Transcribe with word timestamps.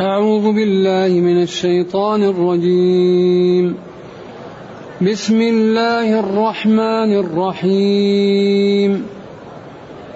أعوذ 0.00 0.52
بالله 0.52 1.20
من 1.20 1.42
الشيطان 1.42 2.22
الرجيم. 2.22 3.74
بسم 5.02 5.42
الله 5.42 6.20
الرحمن 6.20 7.12
الرحيم. 7.18 9.06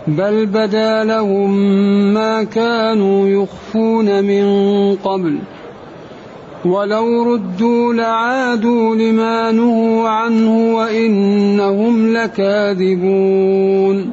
بل 0.06 0.46
بدا 0.46 1.04
لهم 1.04 1.50
ما 2.14 2.44
كانوا 2.44 3.28
يخفون 3.28 4.24
من 4.24 4.44
قبل. 4.94 5.38
ولو 6.64 7.35
ردوا 7.35 7.95
لعادوا 7.95 8.96
لما 8.96 9.53
نهوا 9.53 10.09
عنه 10.09 10.77
وإنهم 10.77 12.16
لكاذبون. 12.16 14.12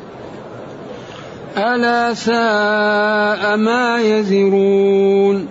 ألا 1.57 2.13
ساء 2.13 3.57
ما 3.57 4.01
يزرون 4.01 5.47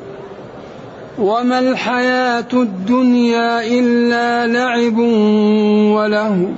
وما 1.18 1.58
الحياة 1.58 2.48
الدنيا 2.52 3.66
إلا 3.66 4.46
لعب 4.46 4.98
وله 5.96 6.52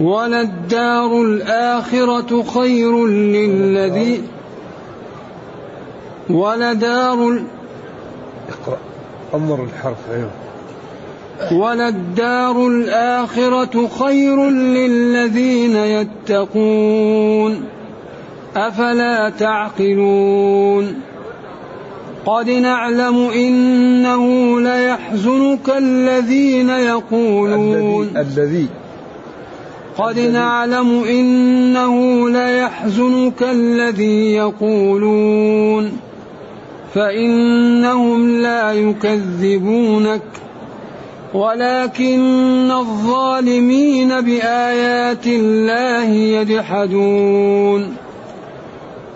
وللدار 0.00 1.22
الآخرة 1.22 2.42
خير 2.42 3.06
للذين 3.06 4.28
ولدار 6.30 7.42
اقرأ. 8.48 8.78
انظر 9.34 9.64
الحرف 9.64 9.98
أيوه. 10.10 10.30
وللدار 11.52 12.66
الآخرة 12.66 13.88
خير 13.88 14.50
للذين 14.50 15.76
يتقون. 15.76 17.64
أفلا 18.56 19.28
تعقلون؟ 19.28 20.94
قد 22.26 22.50
نعلم 22.50 23.16
إنه 23.16 24.60
ليحزنك 24.60 25.70
الذين 25.78 26.68
يقولون. 26.68 28.10
الذي 28.16 28.66
قد 29.98 30.18
نعلم 30.18 31.04
إنه 31.04 32.28
ليحزنك 32.28 33.42
الذي 33.42 34.32
يقولون. 34.32 35.98
فإنهم 36.94 38.42
لا 38.42 38.72
يكذبونك. 38.72 40.22
ولكن 41.34 42.70
الظالمين 42.70 44.20
بآيات 44.20 45.26
الله 45.26 46.10
يجحدون. 46.10 47.96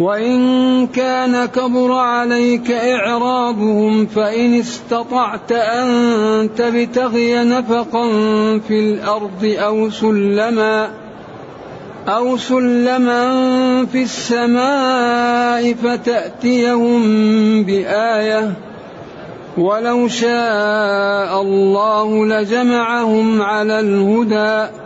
وإن 0.00 0.86
كان 0.86 1.46
كبر 1.46 1.92
عليك 1.92 2.70
إعرابهم 2.70 4.06
فإن 4.06 4.54
استطعت 4.54 5.52
أن 5.52 5.88
تبتغي 6.56 7.44
نفقا 7.44 8.08
في 8.68 8.80
الأرض 8.80 9.54
أو 9.58 9.90
سلما 9.90 10.90
أو 12.08 12.36
سلما 12.36 13.24
في 13.86 14.02
السماء 14.02 15.74
فتأتيهم 15.74 17.02
بآية 17.62 18.52
ولو 19.58 20.08
شاء 20.08 21.42
الله 21.42 22.26
لجمعهم 22.26 23.42
على 23.42 23.80
الهدى 23.80 24.85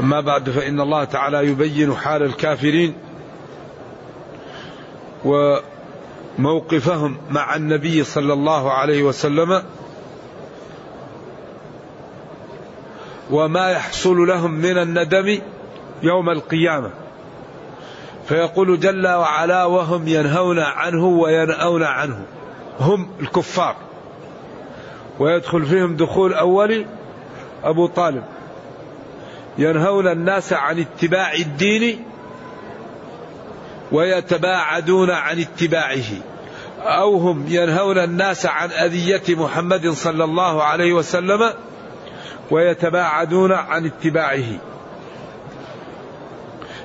أما 0.00 0.20
بعد 0.20 0.50
فإن 0.50 0.80
الله 0.80 1.04
تعالى 1.04 1.46
يبين 1.46 1.94
حال 1.96 2.22
الكافرين 2.22 2.94
وموقفهم 6.38 7.16
مع 7.30 7.56
النبي 7.56 8.04
صلى 8.04 8.32
الله 8.32 8.72
عليه 8.72 9.02
وسلم 9.02 9.62
وما 13.30 13.70
يحصل 13.70 14.16
لهم 14.16 14.50
من 14.50 14.78
الندم 14.78 15.38
يوم 16.02 16.30
القيامة. 16.30 16.90
فيقول 18.28 18.80
جل 18.80 19.06
وعلا 19.06 19.64
وهم 19.64 20.08
ينهون 20.08 20.58
عنه 20.58 21.06
وينأون 21.06 21.82
عنه. 21.82 22.26
هم 22.80 23.08
الكفار. 23.20 23.76
ويدخل 25.18 25.66
فيهم 25.66 25.96
دخول 25.96 26.34
أولي 26.34 26.86
أبو 27.64 27.86
طالب. 27.86 28.24
ينهون 29.58 30.06
الناس 30.06 30.52
عن 30.52 30.78
اتباع 30.78 31.32
الدين 31.32 32.04
ويتباعدون 33.92 35.10
عن 35.10 35.40
اتباعه. 35.40 36.04
أو 36.80 37.16
هم 37.16 37.44
ينهون 37.48 37.98
الناس 37.98 38.46
عن 38.46 38.70
أذية 38.70 39.22
محمد 39.28 39.88
صلى 39.88 40.24
الله 40.24 40.62
عليه 40.62 40.92
وسلم 40.92 41.52
ويتباعدون 42.50 43.52
عن 43.52 43.86
اتباعه. 43.86 44.60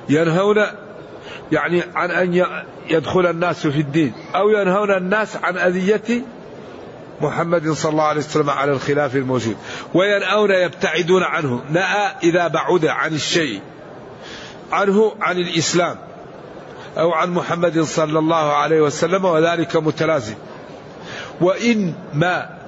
ينهون 0.08 0.62
يعني 1.52 1.82
عن 1.94 2.10
أن 2.10 2.46
يدخل 2.90 3.26
الناس 3.26 3.66
في 3.66 3.80
الدين. 3.80 4.12
أو 4.34 4.50
ينهون 4.50 4.90
الناس 4.90 5.36
عن 5.36 5.58
أذية 5.58 6.22
محمد 7.22 7.70
صلى 7.70 7.92
الله 7.92 8.04
عليه 8.04 8.20
وسلم 8.20 8.50
على 8.50 8.72
الخلاف 8.72 9.16
الموجود. 9.16 9.56
وينأون 9.94 10.50
يبتعدون 10.50 11.22
عنه. 11.22 11.62
نأى 11.70 12.12
إذا 12.22 12.48
بعد 12.48 12.86
عن 12.86 13.14
الشيء. 13.14 13.60
عنه 14.72 15.12
عن 15.20 15.36
الإسلام. 15.36 15.96
أو 16.98 17.12
عن 17.12 17.30
محمد 17.30 17.80
صلى 17.80 18.18
الله 18.18 18.52
عليه 18.52 18.80
وسلم 18.80 19.24
وذلك 19.24 19.76
متلازم. 19.76 20.34
وإن 21.40 21.94
ما 22.14 22.58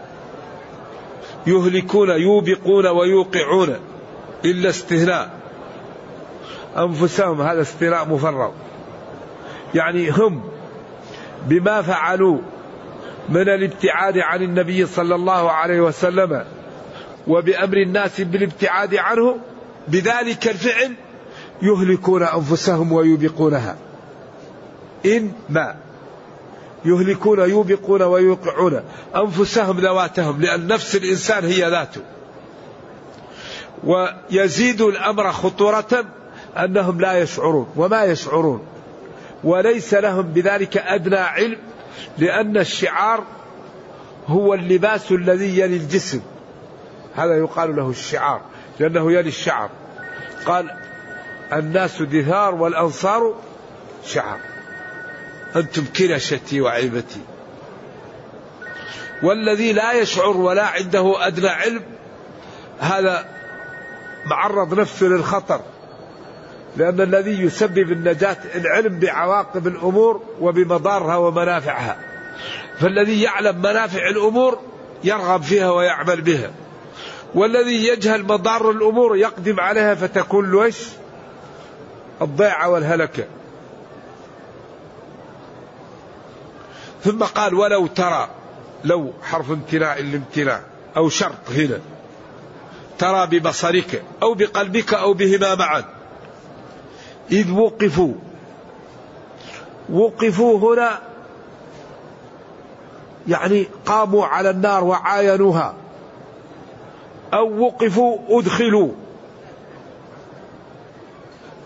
يهلكون 1.46 2.08
يوبقون 2.08 2.86
ويوقعون 2.86 3.76
إلا 4.44 4.68
استثناء 4.68 5.30
أنفسهم 6.76 7.40
هذا 7.40 7.62
استثناء 7.62 8.08
مفرغ. 8.08 8.50
يعني 9.74 10.10
هم 10.10 10.42
بما 11.46 11.82
فعلوا 11.82 12.38
من 13.28 13.48
الابتعاد 13.48 14.18
عن 14.18 14.42
النبي 14.42 14.86
صلى 14.86 15.14
الله 15.14 15.50
عليه 15.50 15.80
وسلم 15.80 16.44
وبأمر 17.26 17.76
الناس 17.76 18.20
بالابتعاد 18.20 18.94
عنه 18.94 19.38
بذلك 19.88 20.48
الفعل 20.48 20.94
يهلكون 21.62 22.22
أنفسهم 22.22 22.92
ويوبقونها. 22.92 23.76
إن 25.06 25.32
ما 25.48 25.74
يهلكون 26.84 27.38
يوبقون 27.38 28.02
ويوقعون 28.02 28.82
أنفسهم 29.16 29.80
ذواتهم 29.80 30.40
لأن 30.40 30.66
نفس 30.66 30.96
الإنسان 30.96 31.44
هي 31.44 31.70
ذاته. 31.70 32.00
ويزيد 33.84 34.80
الأمر 34.80 35.32
خطورة 35.32 36.04
أنهم 36.56 37.00
لا 37.00 37.18
يشعرون 37.18 37.68
وما 37.76 38.04
يشعرون. 38.04 38.62
وليس 39.44 39.94
لهم 39.94 40.22
بذلك 40.22 40.76
أدنى 40.76 41.16
علم 41.16 41.58
لأن 42.18 42.56
الشعار 42.56 43.24
هو 44.26 44.54
اللباس 44.54 45.12
الذي 45.12 45.58
يلي 45.58 45.76
الجسم. 45.76 46.20
هذا 47.14 47.36
يقال 47.38 47.76
له 47.76 47.90
الشعار 47.90 48.40
لأنه 48.80 49.12
يلي 49.12 49.28
الشعر. 49.28 49.70
قال 50.46 50.70
الناس 51.52 52.02
دثار 52.02 52.54
والأنصار 52.54 53.34
شعر. 54.06 54.38
أنتم 55.56 55.84
كنشتي 55.96 56.60
وعيبتي. 56.60 57.20
والذي 59.22 59.72
لا 59.72 59.92
يشعر 59.92 60.36
ولا 60.36 60.66
عنده 60.66 61.26
أدنى 61.26 61.48
علم 61.48 61.82
هذا 62.78 63.26
معرض 64.26 64.80
نفسه 64.80 65.06
للخطر. 65.06 65.60
لأن 66.76 67.00
الذي 67.00 67.42
يسبب 67.42 67.92
النجاة 67.92 68.36
العلم 68.54 68.98
بعواقب 68.98 69.66
الأمور 69.66 70.22
وبمضارها 70.40 71.16
ومنافعها. 71.16 71.96
فالذي 72.78 73.22
يعلم 73.22 73.58
منافع 73.58 74.08
الأمور 74.08 74.58
يرغب 75.04 75.42
فيها 75.42 75.70
ويعمل 75.70 76.20
بها. 76.20 76.50
والذي 77.34 77.86
يجهل 77.86 78.22
مضار 78.22 78.70
الأمور 78.70 79.16
يقدم 79.16 79.60
عليها 79.60 79.94
فتكون 79.94 80.52
له 80.52 80.72
الضيعة 82.22 82.70
والهلكة. 82.70 83.24
ثم 87.04 87.24
قال 87.24 87.54
ولو 87.54 87.86
ترى 87.86 88.28
لو 88.84 89.12
حرف 89.22 89.50
امتناع 89.50 89.98
الامتناع 89.98 90.60
أو 90.96 91.08
شرط 91.08 91.50
هنا 91.50 91.80
ترى 92.98 93.26
ببصرك 93.26 94.02
أو 94.22 94.34
بقلبك 94.34 94.94
أو 94.94 95.12
بهما 95.12 95.54
معا. 95.54 95.84
إذ 97.32 97.52
وقفوا. 97.52 98.12
وقفوا 99.92 100.74
هنا. 100.74 100.98
يعني 103.28 103.66
قاموا 103.86 104.26
على 104.26 104.50
النار 104.50 104.84
وعاينوها. 104.84 105.74
أو 107.34 107.58
وقفوا 107.64 108.18
أدخلوا. 108.28 108.88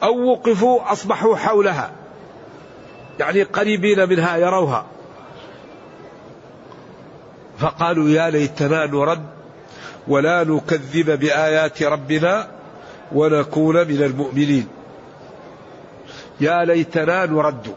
أو 0.02 0.30
وقفوا 0.30 0.92
أصبحوا 0.92 1.36
حولها. 1.36 1.90
يعني 3.20 3.42
قريبين 3.42 4.08
منها 4.08 4.36
يروها. 4.36 4.86
فقالوا 7.58 8.08
يا 8.08 8.30
ليتنا 8.30 8.86
نرد 8.86 9.26
ولا 10.08 10.44
نكذب 10.44 11.18
بآيات 11.20 11.82
ربنا 11.82 12.48
ونكون 13.12 13.76
من 13.76 14.02
المؤمنين. 14.02 14.68
يا 16.40 16.64
ليتنا 16.64 17.26
نرد 17.26 17.74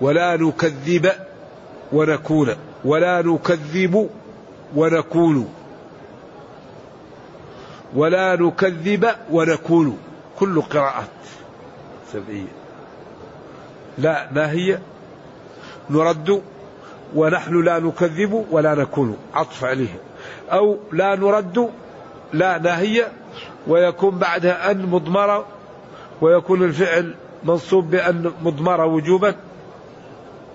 ولا 0.00 0.36
نكذب 0.36 1.12
ونكون 1.92 2.54
ولا 2.84 3.22
نكذب 3.22 4.10
ونكون 4.76 5.52
ولا 7.94 8.36
نكذب 8.36 9.08
ونكون. 9.30 9.98
كل 10.38 10.62
قراءات 10.62 11.08
سبعية. 12.12 12.52
لا 13.98 14.28
ناهية 14.32 14.80
نرد 15.90 16.42
ونحن 17.14 17.62
لا 17.64 17.78
نكذب 17.78 18.46
ولا 18.50 18.74
نكون. 18.74 19.16
عطف 19.34 19.64
عليه. 19.64 20.00
أو 20.52 20.76
لا 20.92 21.16
نرد 21.16 21.70
لا 22.32 22.58
ناهية 22.58 23.12
ويكون 23.66 24.18
بعدها 24.18 24.70
أن 24.70 24.86
مضمرة 24.86 25.46
ويكون 26.20 26.64
الفعل 26.64 27.14
منصوب 27.44 27.90
بأن 27.90 28.32
مضمرة 28.42 28.86
وجوبا 28.86 29.34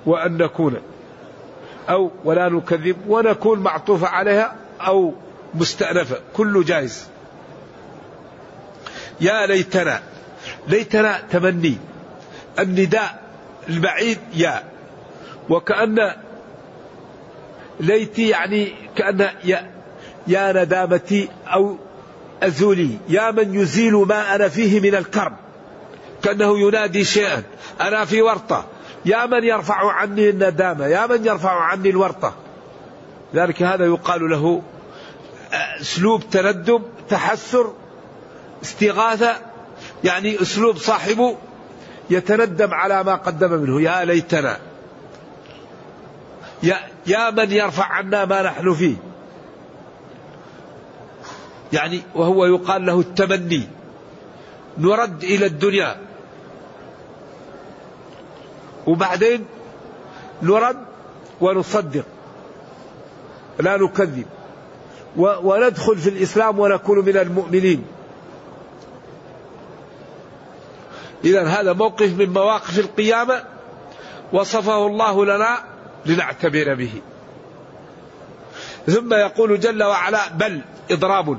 وأن 0.06 0.38
نكون 0.38 0.78
أو 1.90 2.12
ولا 2.24 2.50
نكذب 2.50 2.98
ونكون 3.08 3.60
معطوفة 3.60 4.08
عليها 4.08 4.56
أو 4.82 5.14
مستأنفة 5.54 6.20
كله 6.34 6.64
جائز. 6.64 7.08
يا 9.22 9.46
ليتنا 9.46 10.00
ليتنا 10.68 11.22
تمني 11.32 11.78
النداء 12.60 13.24
البعيد 13.70 14.18
يا. 14.34 14.64
وكأن 15.50 16.12
ليتي 17.80 18.30
يعني 18.30 18.74
كأن 18.96 19.30
يا, 19.44 19.72
يا 20.28 20.64
ندامتي 20.64 21.30
أو 21.48 21.78
أزولي 22.44 22.98
يا 23.10 23.32
من 23.32 23.56
يزيل 23.56 23.94
ما 23.94 24.36
أنا 24.36 24.48
فيه 24.48 24.80
من 24.80 24.96
الكرب. 24.96 25.43
كأنه 26.24 26.60
ينادي 26.60 27.04
شيئا. 27.04 27.44
أنا 27.82 28.06
في 28.06 28.22
ورطة. 28.22 28.66
يا 29.06 29.26
من 29.26 29.44
يرفع 29.44 29.92
عني 29.92 30.30
الندامة؟ 30.30 30.88
يا 30.88 31.08
من 31.08 31.26
يرفع 31.26 31.52
عني 31.52 31.90
الورطة؟ 31.90 32.34
ذلك 33.36 33.64
هذا 33.64 33.86
يقال 33.86 34.30
له 34.30 34.62
أسلوب 35.82 36.30
تندم 36.30 36.82
تحسر 37.10 37.74
استغاثة. 38.64 39.36
يعني 40.04 40.42
أسلوب 40.42 40.78
صاحبه 40.78 41.38
يتندم 42.10 42.74
على 42.74 43.04
ما 43.04 43.16
قدم 43.16 43.52
منه. 43.52 43.82
يا 43.82 44.06
ليتنا. 44.06 44.58
يا, 46.64 46.78
يا 47.08 47.30
من 47.30 47.52
يرفع 47.52 47.86
عنا 47.86 48.26
ما 48.26 48.42
نحن 48.42 48.74
فيه. 48.74 48.96
يعني 51.74 52.02
وهو 52.16 52.46
يقال 52.46 52.86
له 52.86 53.00
التمني. 53.00 53.68
نرد 54.78 55.24
إلى 55.24 55.46
الدنيا. 55.46 56.13
وبعدين 58.88 59.46
نرد 60.42 60.86
ونصدق. 61.42 62.06
لا 63.60 63.78
نكذب. 63.78 64.26
وندخل 65.18 65.98
في 65.98 66.10
الإسلام 66.10 66.60
ونكون 66.60 67.06
من 67.06 67.18
المؤمنين. 67.18 67.86
إذا 71.24 71.48
هذا 71.48 71.74
موقف 71.74 72.18
من 72.18 72.30
مواقف 72.30 72.80
القيامة 72.80 73.44
وصفه 74.34 74.88
الله 74.88 75.26
لنا 75.26 75.58
لنعتبر 76.06 76.74
به. 76.76 77.02
ثم 78.88 79.14
يقول 79.14 79.60
جل 79.60 79.84
وعلا 79.84 80.30
بل 80.30 80.62
إضراب. 80.92 81.38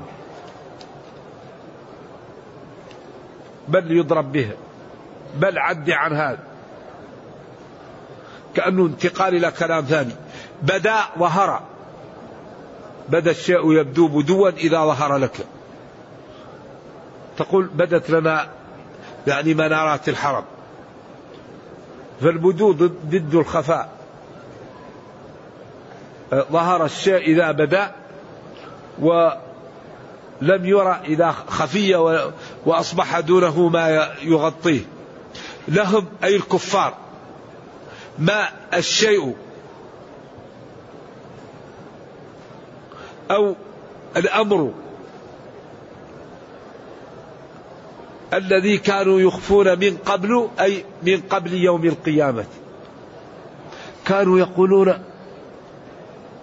بل 3.69 3.93
يضرب 3.93 4.33
به. 4.33 4.51
بل 5.37 5.59
عد 5.59 5.91
عن 5.91 6.13
هذا. 6.13 6.54
كأنه 8.55 8.87
انتقال 8.87 9.35
إلى 9.37 9.51
كلام 9.51 9.85
ثاني. 9.85 10.13
بدا 10.63 10.97
ظهر 11.19 11.61
بدا 13.09 13.31
الشيء 13.31 13.73
يبدو 13.73 14.09
بدوا 14.09 14.51
إذا 14.51 14.79
ظهر 14.85 15.17
لك. 15.17 15.47
تقول 17.37 17.67
بدت 17.75 18.11
لنا 18.11 18.49
يعني 19.27 19.55
منارات 19.55 20.09
الحرم. 20.09 20.45
فالبدو 22.21 22.73
ضد 22.73 23.35
الخفاء. 23.35 23.89
ظهر 26.33 26.85
الشيء 26.85 27.17
إذا 27.17 27.51
بدا 27.53 27.93
ولم 28.99 29.41
يرى 30.43 31.01
إذا 31.05 31.31
خفي 31.31 31.95
وأصبح 32.67 33.21
دونه 33.21 33.69
ما 33.69 34.09
يغطيه. 34.23 34.81
لهم 35.69 36.07
أي 36.25 36.37
الكفار. 36.37 37.04
ما 38.19 38.49
الشيء 38.75 39.37
أو 43.31 43.55
الأمر 44.17 44.73
الذي 48.35 48.79
كانوا 48.79 49.21
يخفون 49.21 49.79
من 49.79 49.97
قبل 49.97 50.49
أي 50.61 50.85
من 51.03 51.21
قبل 51.21 51.55
يوم 51.55 51.85
القيامة. 51.85 52.45
كانوا 54.05 54.39
يقولون 54.39 54.95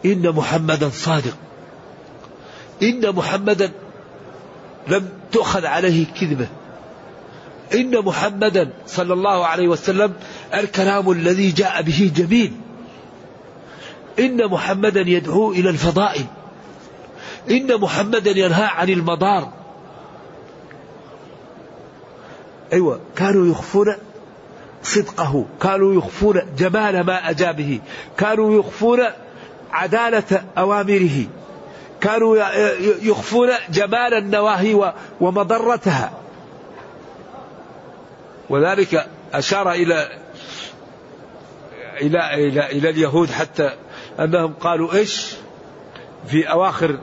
إن 0.05 0.29
محمدا 0.29 0.89
صادق. 0.89 1.37
إن 2.83 3.15
محمدا 3.15 3.71
لم 4.87 5.09
تؤخذ 5.31 5.65
عليه 5.65 6.05
كذبة. 6.05 6.47
إن 7.73 8.05
محمدا 8.05 8.69
صلى 8.87 9.13
الله 9.13 9.45
عليه 9.45 9.67
وسلم 9.67 10.13
الكلام 10.53 11.11
الذي 11.11 11.51
جاء 11.51 11.81
به 11.81 12.11
جميل 12.15 12.53
إن 14.19 14.47
محمدا 14.47 15.01
يدعو 15.01 15.51
إلى 15.51 15.69
الفضائل. 15.69 16.25
إن 17.51 17.79
محمدا 17.79 18.31
ينهى 18.31 18.63
عن 18.63 18.89
المضار. 18.89 19.53
أيوة 22.73 22.99
كانوا 23.15 23.47
يخفون 23.47 23.95
صدقه 24.83 25.45
كانوا 25.61 25.93
يخفون 25.93 26.41
جمال 26.57 27.05
ما 27.05 27.29
أجا 27.29 27.51
به 27.51 27.79
كانوا 28.17 28.59
يخفون 28.59 28.99
عدالة 29.71 30.43
أوامره 30.57 31.25
كانوا 32.01 32.37
يخفون 33.01 33.49
جمال 33.69 34.13
النواهي 34.13 34.93
ومضرتها. 35.21 36.11
وذلك 38.49 39.07
أشار 39.33 39.71
إلى 39.71 40.20
إلى 42.01 42.47
إلى 42.47 42.71
إلى 42.71 42.89
اليهود 42.89 43.31
حتى 43.31 43.75
أنهم 44.19 44.53
قالوا 44.53 44.93
إيش 44.93 45.35
في 46.27 46.51
أواخر 46.51 46.99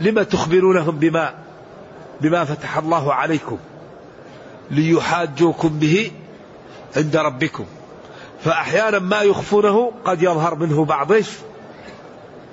لما 0.00 0.22
تخبرونهم 0.22 0.98
بما 0.98 1.34
بما 2.20 2.44
فتح 2.44 2.78
الله 2.78 3.14
عليكم 3.14 3.58
ليحاجوكم 4.70 5.68
به 5.68 6.10
عند 6.96 7.16
ربكم. 7.16 7.66
فأحيانا 8.44 8.98
ما 8.98 9.22
يخفونه 9.22 9.92
قد 10.04 10.22
يظهر 10.22 10.54
منه 10.54 10.84
بعض 10.84 11.12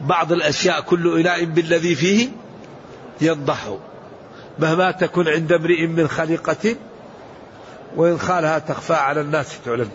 بعض 0.02 0.32
الأشياء 0.32 0.82
كل 0.82 1.20
إناء 1.20 1.46
بالذي 1.46 1.96
فيه 1.96 2.30
ينضح. 3.22 3.78
مهما 4.60 4.92
تكن 4.92 5.28
عند 5.28 5.52
امرئ 5.52 5.88
من 5.88 6.08
خليقة 6.08 6.76
وإن 7.96 8.20
خالها 8.20 8.60
تخفى 8.60 8.94
على 8.94 9.22
الناس 9.22 9.60
تعلم. 9.66 9.90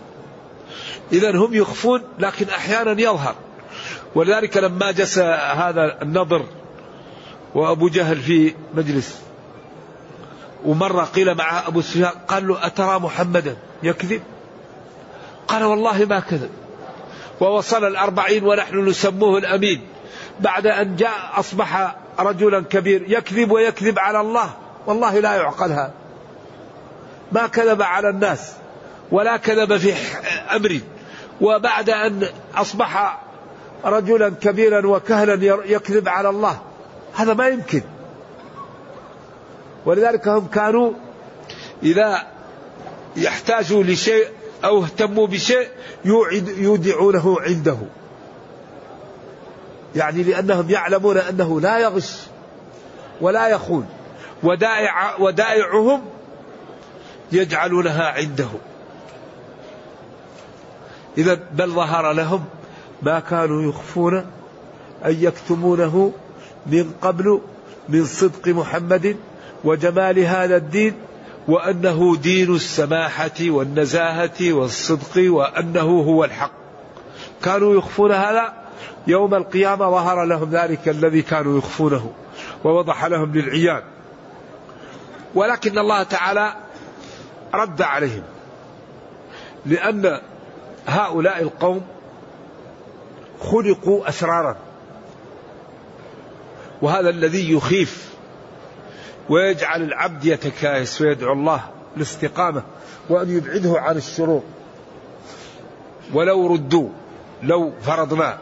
إذا 1.11 1.37
هم 1.37 1.53
يخفون 1.53 2.03
لكن 2.19 2.49
أحيانا 2.49 3.01
يظهر. 3.01 3.35
ولذلك 4.15 4.57
لما 4.57 4.91
جس 4.91 5.19
هذا 5.53 6.01
النضر 6.01 6.45
وأبو 7.55 7.89
جهل 7.89 8.17
في 8.17 8.55
مجلس 8.73 9.21
ومرة 10.65 11.03
قيل 11.03 11.35
مع 11.35 11.67
أبو 11.67 11.81
سفيان 11.81 12.11
قال 12.27 12.47
له 12.47 12.65
أترى 12.65 12.99
محمدا 12.99 13.57
يكذب؟ 13.83 14.21
قال 15.47 15.63
والله 15.63 16.05
ما 16.05 16.19
كذب. 16.19 16.49
ووصل 17.41 17.87
الأربعين 17.87 18.43
ونحن 18.43 18.85
نسموه 18.85 19.37
الأمين. 19.37 19.81
بعد 20.39 20.67
أن 20.67 20.95
جاء 20.95 21.31
أصبح 21.33 21.95
رجلا 22.19 22.63
كبير 22.63 23.05
يكذب 23.07 23.51
ويكذب 23.51 23.99
على 23.99 24.21
الله. 24.21 24.49
والله 24.87 25.19
لا 25.19 25.35
يعقل 25.35 25.71
هذا 25.71 25.93
ما 27.31 27.47
كذب 27.47 27.81
على 27.81 28.09
الناس 28.09 28.51
ولا 29.11 29.37
كذب 29.37 29.77
في 29.77 29.93
أمر. 30.55 30.79
وبعد 31.41 31.89
أن 31.89 32.27
أصبح 32.55 33.19
رجلا 33.85 34.29
كبيرا 34.41 34.87
وكهلا 34.87 35.63
يكذب 35.65 36.09
على 36.09 36.29
الله 36.29 36.61
هذا 37.15 37.33
ما 37.33 37.47
يمكن. 37.47 37.81
ولذلك 39.85 40.27
هم 40.27 40.47
كانوا 40.47 40.91
إذا 41.83 42.27
يحتاجوا 43.15 43.83
لشيء 43.83 44.27
أو 44.63 44.83
اهتموا 44.83 45.27
بشيء 45.27 45.67
يودعونه 46.57 47.37
عنده. 47.41 47.77
يعني 49.95 50.23
لأنهم 50.23 50.69
يعلمون 50.69 51.17
أنه 51.17 51.61
لا 51.61 51.79
يغش 51.79 52.17
ولا 53.21 53.47
يخون. 53.47 53.89
ودائع 54.43 55.15
ودائعهم 55.19 56.01
يجعلونها 57.31 58.07
عنده. 58.07 58.47
إذا 61.17 61.39
بل 61.53 61.69
ظهر 61.69 62.11
لهم 62.11 62.45
ما 63.01 63.19
كانوا 63.19 63.69
يخفون 63.69 64.15
أن 65.05 65.15
يكتمونه 65.19 66.13
من 66.65 66.93
قبل 67.01 67.41
من 67.89 68.05
صدق 68.05 68.47
محمد 68.47 69.17
وجمال 69.63 70.19
هذا 70.19 70.57
الدين 70.57 70.93
وأنه 71.47 72.15
دين 72.15 72.55
السماحة 72.55 73.39
والنزاهة 73.41 74.53
والصدق 74.53 75.13
وأنه 75.17 76.01
هو 76.01 76.23
الحق. 76.23 76.51
كانوا 77.43 77.75
يخفون 77.75 78.11
هذا 78.11 78.53
يوم 79.07 79.35
القيامة 79.35 79.89
ظهر 79.89 80.25
لهم 80.25 80.49
ذلك 80.49 80.89
الذي 80.89 81.21
كانوا 81.21 81.57
يخفونه 81.57 82.11
ووضح 82.63 83.05
لهم 83.05 83.33
للعيان. 83.33 83.81
ولكن 85.35 85.77
الله 85.77 86.03
تعالى 86.03 86.53
رد 87.53 87.81
عليهم. 87.81 88.23
لأن 89.65 90.21
هؤلاء 90.87 91.41
القوم 91.41 91.81
خلقوا 93.41 94.09
أسرارا. 94.09 94.57
وهذا 96.81 97.09
الذي 97.09 97.53
يخيف 97.53 98.09
ويجعل 99.29 99.81
العبد 99.81 100.25
يتكايس 100.25 101.01
ويدعو 101.01 101.33
الله 101.33 101.63
الاستقامة 101.97 102.63
وأن 103.09 103.37
يبعده 103.37 103.79
عن 103.79 103.97
الشرور. 103.97 104.43
ولو 106.13 106.47
ردوا 106.47 106.89
لو 107.43 107.73
فرضنا 107.81 108.37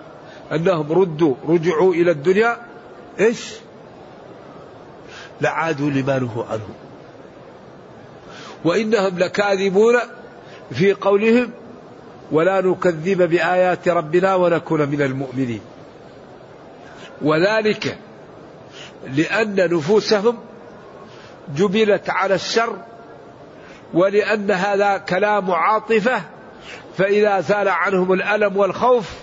أنهم 0.51 0.91
ردوا 0.91 1.35
رجعوا 1.47 1.93
إلى 1.93 2.11
الدنيا 2.11 2.57
إيش؟ 3.19 3.53
لعادوا 5.41 5.89
لما 5.89 6.19
نهوا 6.19 6.45
عنه. 6.45 6.69
وإنهم 8.63 9.19
لكاذبون 9.19 9.95
في 10.71 10.93
قولهم 10.93 11.51
ولا 12.31 12.61
نكذب 12.61 13.21
بآيات 13.29 13.87
ربنا 13.87 14.35
ونكون 14.35 14.89
من 14.89 15.01
المؤمنين. 15.01 15.61
وذلك 17.21 17.97
لأن 19.07 19.55
نفوسهم 19.55 20.37
جبلت 21.55 22.09
على 22.09 22.35
الشر 22.35 22.77
ولأن 23.93 24.51
هذا 24.51 24.97
كلام 24.97 25.51
عاطفة 25.51 26.21
فإذا 26.97 27.39
زال 27.39 27.67
عنهم 27.67 28.13
الألم 28.13 28.57
والخوف 28.57 29.13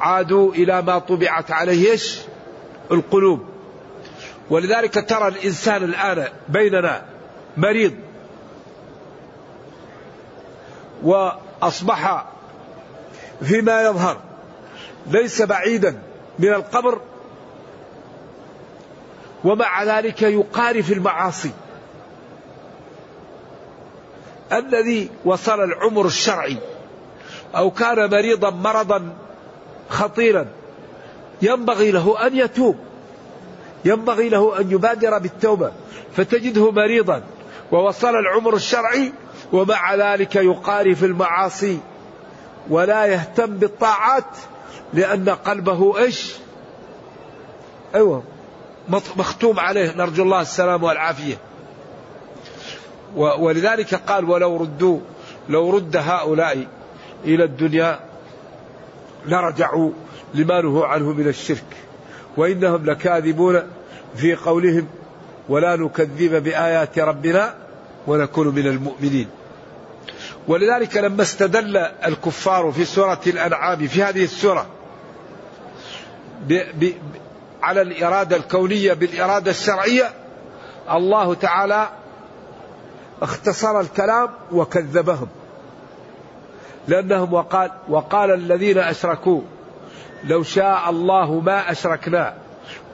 عادوا 0.00 0.52
إلى 0.52 0.82
ما 0.82 0.98
طبعت 0.98 1.50
عليه 1.50 1.98
القلوب. 2.92 3.40
ولذلك 4.50 5.08
ترى 5.08 5.28
الإنسان 5.28 5.84
الآن 5.84 6.28
بيننا 6.48 7.02
مريض 7.56 7.92
وأصبح 11.02 12.26
فيما 13.42 13.82
يظهر 13.82 14.16
ليس 15.06 15.42
بعيدا 15.42 16.02
من 16.38 16.48
القبر 16.48 17.00
ومع 19.44 19.84
ذلك 19.84 20.22
يقارف 20.22 20.92
المعاصي. 20.92 21.50
الذي 24.52 25.10
وصل 25.24 25.60
العمر 25.64 26.06
الشرعي 26.06 26.56
أو 27.56 27.70
كان 27.70 28.10
مريضا 28.10 28.50
مرضا 28.50 29.12
خطيرا 29.88 30.46
ينبغي 31.42 31.90
له 31.90 32.26
أن 32.26 32.36
يتوب 32.36 32.76
ينبغي 33.84 34.28
له 34.28 34.60
أن 34.60 34.70
يبادر 34.70 35.18
بالتوبة 35.18 35.72
فتجده 36.16 36.70
مريضا. 36.70 37.22
ووصل 37.72 38.14
العمر 38.14 38.54
الشرعي 38.54 39.12
ومع 39.52 39.94
ذلك 39.94 40.36
يقارف 40.36 40.98
في 40.98 41.06
المعاصي 41.06 41.78
ولا 42.70 43.06
يهتم 43.06 43.56
بالطاعات 43.56 44.36
لأن 44.94 45.28
قلبه 45.28 45.98
إيش؟ 45.98 46.34
أيوه 47.94 48.22
مختوم 49.16 49.60
عليه. 49.60 49.92
نرجو 49.96 50.22
الله 50.22 50.40
السلام 50.40 50.82
والعافية. 50.82 51.38
ولذلك 53.16 53.94
قال 53.94 54.30
ولو 54.30 54.56
ردوا 54.56 54.98
لو 55.48 55.76
رد 55.76 55.96
هؤلاء 55.96 56.66
إلى 57.24 57.44
الدنيا 57.44 58.00
لرجعوا 59.26 59.90
لما 60.34 60.60
نهوا 60.60 60.86
عنه 60.86 61.12
من 61.12 61.28
الشرك. 61.28 61.76
وإنهم 62.36 62.86
لكاذبون 62.86 63.62
في 64.16 64.34
قولهم 64.34 64.86
ولا 65.48 65.76
نكذب 65.76 66.42
بآيات 66.42 66.98
ربنا 66.98 67.54
ونكون 68.06 68.48
من 68.48 68.66
المؤمنين. 68.66 69.28
ولذلك 70.50 70.96
لما 70.96 71.22
استدل 71.22 71.76
الكفار 71.76 72.70
في 72.70 72.84
سورة 72.84 73.20
الأنعام 73.26 73.86
في 73.86 74.02
هذه 74.02 74.24
السورة 74.24 74.66
على 77.62 77.82
الإرادة 77.82 78.36
الكونية 78.36 78.92
بالإرادة 78.92 79.50
الشرعية 79.50 80.10
الله 80.90 81.34
تعالى 81.34 81.88
اختصر 83.22 83.80
الكلام 83.80 84.28
وكذبهم. 84.52 85.28
لأنهم 86.88 87.32
وقال 87.32 87.70
وقال 87.88 88.30
الذين 88.30 88.78
أشركوا 88.78 89.42
لو 90.24 90.42
شاء 90.42 90.90
الله 90.90 91.40
ما 91.40 91.70
أشركنا 91.70 92.34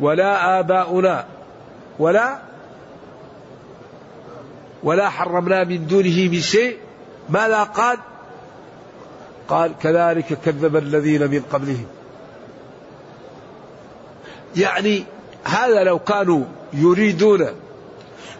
ولا 0.00 0.60
آباؤنا 0.60 1.26
ولا 1.98 2.38
ولا 4.82 5.08
حرمنا 5.08 5.64
من 5.64 5.86
دونه 5.86 6.28
من 6.28 6.40
شيء 6.40 6.85
ماذا 7.28 7.62
قال؟ 7.62 7.98
قال 9.48 9.72
كذلك 9.82 10.38
كذب 10.44 10.76
الذين 10.76 11.30
من 11.30 11.42
قبلهم. 11.52 11.86
يعني 14.56 15.04
هذا 15.44 15.84
لو 15.84 15.98
كانوا 15.98 16.44
يريدون 16.72 17.46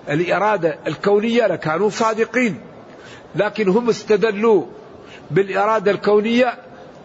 الإرادة 0.09 0.79
الكونية 0.87 1.47
لكانوا 1.47 1.91
صادقين 1.91 2.61
لكن 3.35 3.69
هم 3.69 3.89
استدلوا 3.89 4.65
بالإرادة 5.31 5.91
الكونية 5.91 6.55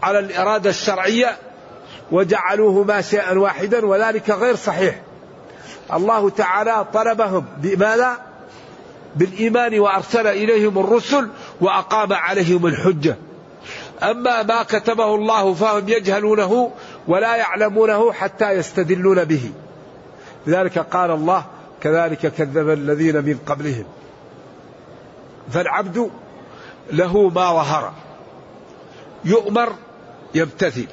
على 0.03 0.19
الإرادة 0.19 0.69
الشرعية 0.69 1.37
وجعلوهما 2.11 3.01
شيئا 3.01 3.39
واحدا 3.39 3.85
وذلك 3.85 4.29
غير 4.29 4.55
صحيح. 4.55 5.01
الله 5.93 6.29
تعالى 6.29 6.85
طلبهم 6.93 7.45
بماذا؟ 7.57 8.17
بالإيمان 9.15 9.79
وأرسل 9.79 10.27
إليهم 10.27 10.79
الرسل 10.79 11.29
وأقام 11.61 12.13
عليهم 12.13 12.65
الحجة. 12.65 13.15
أما 14.03 14.43
ما 14.43 14.63
كتبه 14.63 15.15
الله 15.15 15.53
فهم 15.53 15.89
يجهلونه 15.89 16.71
ولا 17.07 17.35
يعلمونه 17.35 18.11
حتى 18.11 18.51
يستدلون 18.51 19.23
به. 19.23 19.51
لذلك 20.47 20.79
قال 20.79 21.11
الله 21.11 21.45
كذلك 21.81 22.27
كذب 22.27 22.69
الذين 22.69 23.15
من 23.15 23.39
قبلهم. 23.45 23.85
فالعبد 25.51 26.09
له 26.91 27.29
ما 27.29 27.53
ظهر. 27.53 27.93
يؤمر 29.25 29.73
يمتثل 30.35 30.87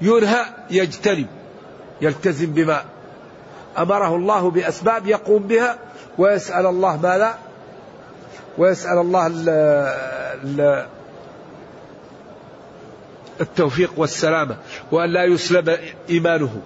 ينهى 0.00 0.44
يجتنب. 0.70 1.26
يلتزم 2.00 2.46
بما 2.46 2.84
أمره 3.78 4.16
الله 4.16 4.50
بأسباب 4.50 5.06
يقوم 5.06 5.42
بها 5.42 5.78
ويسأل 6.18 6.66
الله 6.66 6.96
ماذا؟ 6.96 7.38
ويسأل 8.58 8.98
الله 8.98 9.26
التوفيق 13.40 13.92
والسلامة 13.96 14.56
وأن 14.92 15.10
لا 15.10 15.24
يسلب 15.24 15.78
إيمانه. 16.10 16.60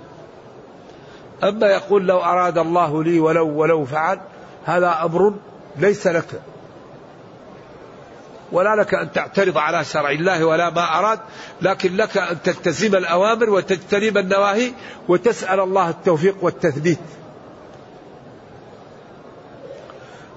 أما 1.44 1.66
يقول 1.66 2.06
لو 2.06 2.18
أراد 2.18 2.58
الله 2.58 3.04
لي 3.04 3.20
ولو 3.20 3.48
ولو 3.48 3.84
فعل 3.84 4.20
هذا 4.64 4.98
أمر 5.02 5.34
ليس 5.76 6.06
لك. 6.06 6.42
ولا 8.52 8.76
لك 8.76 8.94
أن 8.94 9.12
تعترض 9.12 9.58
على 9.58 9.84
شرع 9.84 10.10
الله 10.10 10.44
ولا 10.44 10.70
ما 10.70 10.98
أراد 10.98 11.18
لكن 11.62 11.96
لك 11.96 12.16
أن 12.16 12.42
تلتزم 12.42 12.96
الأوامر 12.96 13.50
وتجتنب 13.50 14.18
النواهي 14.18 14.72
وتسأل 15.08 15.60
الله 15.60 15.90
التوفيق 15.90 16.36
والتثبيت. 16.42 16.98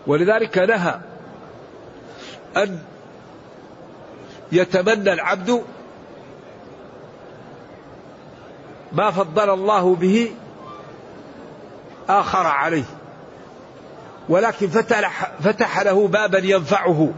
ولذلك 0.08 0.58
نهى 0.58 1.00
أن 2.58 2.80
يتمنى 4.52 5.14
العبد 5.14 5.64
ما 8.92 9.12
فضل 9.12 9.50
الله 9.50 9.96
به 9.96 10.32
آخر 12.10 12.48
عليه 12.48 12.84
ولكن 14.30 14.68
فتح, 14.68 15.32
فتح 15.44 15.80
له 15.82 16.08
بابا 16.08 16.38
ينفعه 16.38 17.10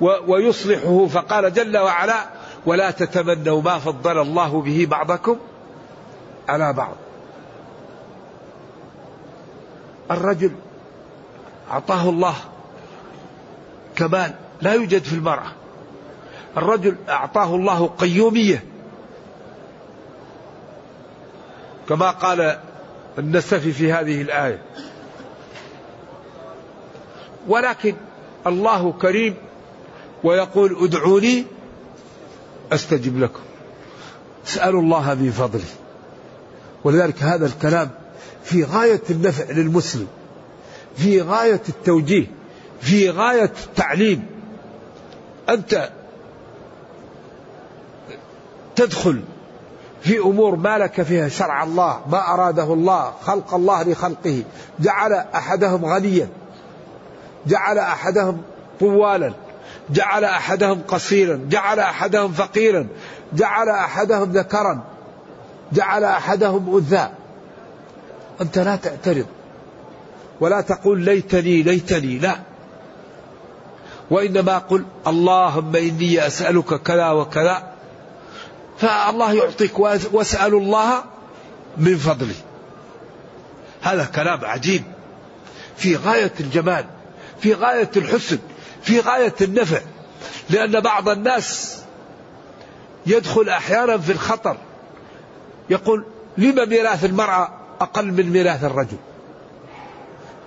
ويصلحه 0.00 1.06
فقال 1.06 1.52
جل 1.52 1.78
وعلا 1.78 2.26
ولا 2.66 2.90
تتمنوا 2.90 3.62
ما 3.62 3.78
فضل 3.78 4.18
الله 4.18 4.62
به 4.62 4.86
بعضكم 4.90 5.36
على 6.48 6.72
بعض. 6.72 6.94
الرجل 10.10 10.52
أعطاه 11.70 12.08
الله 12.08 12.34
كمال 13.96 14.34
لا 14.62 14.72
يوجد 14.72 15.04
في 15.04 15.12
المرأة. 15.12 15.52
الرجل 16.56 16.96
أعطاه 17.08 17.54
الله 17.54 17.86
قيومية. 17.86 18.64
كما 21.88 22.10
قال 22.10 22.58
النسفي 23.18 23.72
في 23.72 23.92
هذه 23.92 24.22
الآية. 24.22 24.62
ولكن 27.48 27.94
الله 28.46 28.92
كريم 28.92 29.34
ويقول 30.24 30.84
ادعوني 30.84 31.46
أستجب 32.72 33.18
لكم. 33.18 33.40
اسألوا 34.46 34.82
الله 34.82 35.14
من 35.14 35.30
فضله. 35.30 35.64
ولذلك 36.84 37.22
هذا 37.22 37.46
الكلام 37.46 37.90
في 38.44 38.64
غاية 38.64 39.02
النفع 39.10 39.44
للمسلم 39.50 40.06
في 40.96 41.20
غاية 41.20 41.62
التوجيه. 41.68 42.26
في 42.80 43.10
غاية 43.10 43.52
التعليم 43.66 44.26
أنت 45.48 45.90
تدخل 48.76 49.22
في 50.02 50.18
أمور 50.18 50.56
ما 50.56 50.78
لك 50.78 51.02
فيها 51.02 51.28
شرع 51.28 51.62
الله 51.62 52.00
ما 52.10 52.34
أراده 52.34 52.72
الله 52.72 53.12
خلق 53.22 53.54
الله 53.54 53.82
لخلقه. 53.82 54.42
جعل 54.80 55.12
أحدهم 55.12 55.84
غنيا 55.84 56.28
جعل 57.46 57.78
أحدهم 57.78 58.42
طوالا 58.80 59.32
جعل 59.90 60.24
أحدهم 60.24 60.82
قصيرا 60.88 61.46
جعل 61.50 61.78
أحدهم 61.78 62.32
فقيرا 62.32 62.86
جعل 63.32 63.68
أحدهم 63.68 64.32
ذكرا 64.32 64.84
جعل 65.72 66.04
أحدهم 66.04 66.76
أنثى. 66.76 67.08
أنت 68.40 68.58
لا 68.58 68.76
تعترض 68.76 69.26
ولا 70.40 70.60
تقول 70.60 71.00
ليتني 71.00 71.62
ليتني 71.62 72.18
لا. 72.18 72.36
وإنما 74.10 74.58
قل 74.58 74.84
اللهم 75.06 75.76
إني 75.76 76.26
أسألك 76.26 76.82
كذا 76.82 77.10
وكذا 77.10 77.72
فالله 78.78 79.32
يعطيك 79.32 79.78
وأسأل 80.12 80.54
الله 80.54 81.04
من 81.76 81.96
فضله. 81.96 82.34
هذا 83.82 84.04
كلام 84.04 84.44
عجيب. 84.44 84.82
في 85.76 85.96
غاية 85.96 86.32
الجمال 86.40 86.84
في 87.40 87.54
غاية 87.54 87.90
الحسن 87.96 88.38
في 88.82 89.00
غاية 89.00 89.34
النفع 89.40 89.80
لأن 90.50 90.80
بعض 90.80 91.08
الناس 91.08 91.78
يدخل 93.06 93.48
أحيانا 93.48 93.98
في 93.98 94.12
الخطر 94.12 94.56
يقول 95.70 96.04
لما 96.38 96.64
ميراث 96.64 97.04
المرأة 97.04 97.48
أقل 97.80 98.06
من 98.06 98.30
ميراث 98.30 98.64
الرجل؟ 98.64 98.96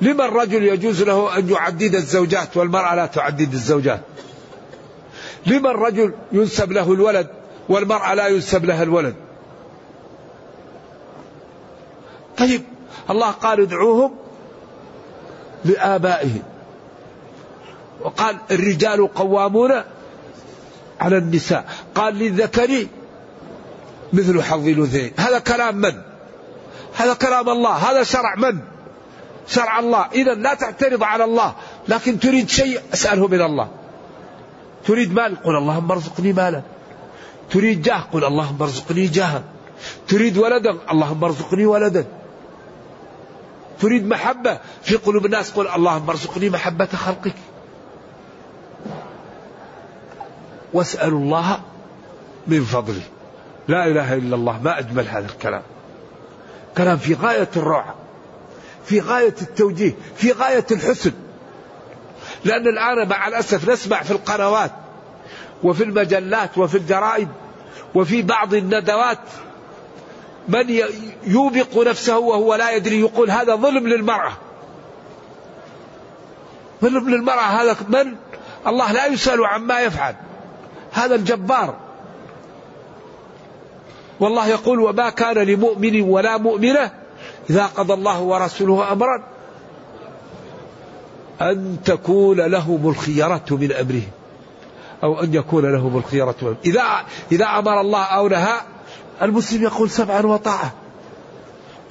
لما 0.01 0.25
الرجل 0.25 0.63
يجوز 0.63 1.03
له 1.03 1.37
أن 1.37 1.49
يعدد 1.49 1.95
الزوجات 1.95 2.57
والمرأة 2.57 2.95
لا 2.95 3.05
تعدد 3.05 3.53
الزوجات؟ 3.53 4.01
لما 5.45 5.71
الرجل 5.71 6.13
ينسب 6.31 6.71
له 6.71 6.93
الولد 6.93 7.27
والمرأة 7.69 8.13
لا 8.13 8.27
ينسب 8.27 8.65
لها 8.65 8.83
الولد؟ 8.83 9.15
طيب 12.37 12.61
الله 13.09 13.31
قال 13.31 13.61
ادعوهم 13.61 14.15
لآبائهم. 15.65 16.43
وقال 18.01 18.37
الرجال 18.51 19.13
قوامون 19.13 19.71
على 20.99 21.17
النساء. 21.17 21.65
قال 21.95 22.15
للذكر 22.15 22.87
مثل 24.13 24.43
حظ 24.43 24.67
الأنثيين. 24.67 25.11
هذا 25.17 25.39
كلام 25.39 25.75
من؟ 25.75 26.01
هذا 26.95 27.13
كلام 27.13 27.49
الله. 27.49 27.71
هذا 27.71 28.03
شرع 28.03 28.35
من؟ 28.35 28.59
شرع 29.49 29.79
الله. 29.79 30.05
إذا 30.13 30.33
لا 30.33 30.53
تعترض 30.53 31.03
على 31.03 31.23
الله. 31.23 31.53
لكن 31.87 32.19
تريد 32.19 32.49
شيء 32.49 32.81
اسأله 32.93 33.27
من 33.27 33.41
الله. 33.41 33.67
تريد 34.85 35.13
مال؟ 35.13 35.43
قل 35.43 35.55
اللهم 35.55 35.91
ارزقني 35.91 36.33
مالا. 36.33 36.61
تريد 37.51 37.81
جاه؟ 37.81 38.03
قل 38.13 38.25
اللهم 38.25 38.61
ارزقني 38.61 39.07
جاها. 39.07 39.43
تريد 40.07 40.37
ولدا؟ 40.37 40.77
اللهم 40.91 41.23
ارزقني 41.23 41.65
ولدا. 41.65 42.05
تريد 43.81 44.07
محبة؟ 44.07 44.59
في 44.81 44.95
قلوب 44.95 45.25
الناس 45.25 45.51
قل 45.51 45.67
اللهم 45.67 46.09
ارزقني 46.09 46.49
محبة 46.49 46.85
خلقك. 46.85 47.35
واسألوا 50.73 51.19
الله 51.19 51.59
من 52.47 52.63
فضله. 52.63 53.01
لا 53.67 53.87
إله 53.87 54.13
إلا 54.13 54.35
الله. 54.35 54.61
ما 54.61 54.79
أجمل 54.79 55.07
هذا 55.07 55.25
الكلام. 55.25 55.61
كلام 56.77 56.97
في 56.97 57.13
غاية 57.13 57.49
الروعة. 57.55 57.98
في 58.85 58.99
غاية 58.99 59.35
التوجيه 59.41 59.95
في 60.15 60.31
غاية 60.31 60.65
الحسن. 60.71 61.11
لأن 62.45 62.67
الآن 62.67 63.07
مع 63.07 63.27
الأسف 63.27 63.69
نسمع 63.69 64.03
في 64.03 64.11
القنوات 64.11 64.71
وفي 65.63 65.83
المجلات 65.83 66.57
وفي 66.57 66.77
الجرائد 66.77 67.27
وفي 67.95 68.21
بعض 68.21 68.53
الندوات 68.53 69.19
من 70.47 70.81
يوبق 71.23 71.77
نفسه 71.77 72.17
وهو 72.17 72.55
لا 72.55 72.71
يدري 72.71 72.99
يقول 72.99 73.31
هذا 73.31 73.55
ظلم 73.55 73.87
للمرأة. 73.87 74.33
ظلم 76.81 77.09
للمرأة. 77.09 77.41
هذا 77.41 77.77
من؟ 77.89 78.15
الله 78.67 78.91
لا 78.91 79.05
يسأل 79.05 79.45
عما 79.45 79.79
يفعل. 79.79 80.15
هذا 80.91 81.15
الجبار. 81.15 81.75
والله 84.19 84.47
يقول 84.47 84.79
وما 84.79 85.09
كان 85.09 85.37
لمؤمن 85.37 86.01
ولا 86.01 86.37
مؤمنة 86.37 86.91
إذا 87.49 87.65
قضى 87.65 87.93
الله 87.93 88.21
ورسوله 88.21 88.91
أمرا 88.91 89.23
أن 91.41 91.77
تكون 91.85 92.41
لهم 92.41 92.89
الخيرة 92.89 93.45
من 93.51 93.71
أمرهم. 93.71 94.11
أو 95.03 95.23
أن 95.23 95.33
يكون 95.33 95.73
لهم 95.73 95.97
الخيرة 95.97 96.35
من 96.41 96.55
إذا 96.65 96.83
إذا 97.31 97.45
أمر 97.45 97.81
الله 97.81 98.03
أو 98.03 98.27
نهى 98.27 98.61
المسلم 99.21 99.63
يقول 99.63 99.89
سمعا 99.89 100.21
وطاعة. 100.21 100.73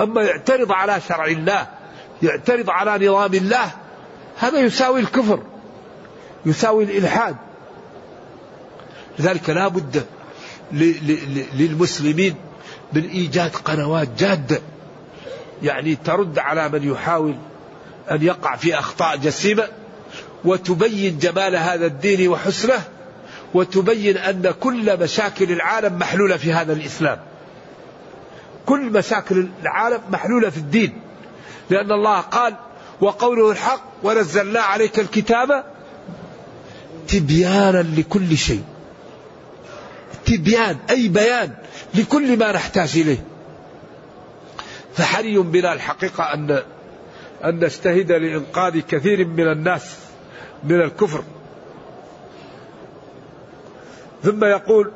أما 0.01 0.23
يعترض 0.23 0.73
على 0.73 1.01
شرع 1.09 1.27
الله 1.27 1.67
يعترض 2.23 2.71
على 2.71 3.09
نظام 3.09 3.35
الله 3.35 3.71
هذا 4.39 4.61
يساوي 4.61 5.01
الكفر 5.01 5.43
يساوي 6.47 6.85
الإلحاد. 6.85 7.37
لذلك 9.19 9.51
لا 9.51 9.69
بد 9.69 10.07
للمسلمين 11.55 12.35
من 12.93 13.05
إيجاد 13.09 13.51
قنوات 13.51 14.09
جادة. 14.19 14.61
يعني 15.63 15.95
ترد 15.97 16.39
على 16.39 16.69
من 16.69 16.93
يحاول 16.93 17.35
أن 18.11 18.23
يقع 18.23 18.57
في 18.57 18.79
أخطاء 18.79 19.17
جسيمة 19.17 19.69
وتبين 20.45 21.19
جمال 21.19 21.57
هذا 21.57 21.87
الدين 21.87 22.29
وحسنه 22.29 22.83
وتبين 23.55 24.17
أن 24.17 24.55
كل 24.61 25.01
مشاكل 25.01 25.53
العالم 25.53 25.99
محلولة 25.99 26.37
في 26.37 26.53
هذا 26.53 26.73
الإسلام. 26.73 27.19
كل 28.67 28.81
مشاكل 28.81 29.49
العالم 29.63 30.01
محلولة 30.11 30.51
في 30.51 30.57
الدين. 30.57 31.01
لأن 31.71 31.93
الله 31.93 32.21
قال 32.21 32.55
وقوله 33.01 33.51
الحق 33.51 33.83
ونزلنا 34.03 34.61
عليك 34.61 34.99
الكتاب 34.99 35.65
تبيانا 37.09 37.87
لكل 37.97 38.37
شيء. 38.37 38.65
تبيان 40.27 40.77
أي 40.91 41.09
بيان 41.09 41.55
لكل 41.95 42.39
ما 42.39 42.53
نحتاج 42.53 42.99
إليه. 42.99 43.25
فحري 44.95 45.39
بنا 45.39 45.73
الحقيقة 45.73 46.35
أن 46.35 46.63
أن 47.45 47.65
نجتهد 47.65 48.13
لإنقاذ 48.13 48.81
كثير 48.81 49.27
من 49.27 49.49
الناس 49.53 49.97
من 50.65 50.81
الكفر. 50.81 51.23
ثم 54.23 54.45
يقول 54.45 54.93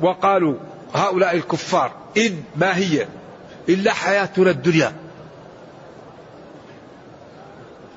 وقالوا 0.00 0.54
هؤلاء 0.94 1.36
الكفار 1.36 1.92
إن 2.16 2.42
ما 2.56 2.76
هي 2.76 3.06
إلا 3.68 3.92
حياتنا 3.92 4.50
الدنيا. 4.50 4.92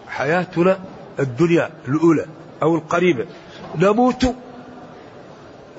حياتنا 0.08 0.80
الدنيا 1.20 1.70
الأولى 1.88 2.26
أو 2.64 2.76
القريبة. 2.76 3.26
نموت 3.76 4.36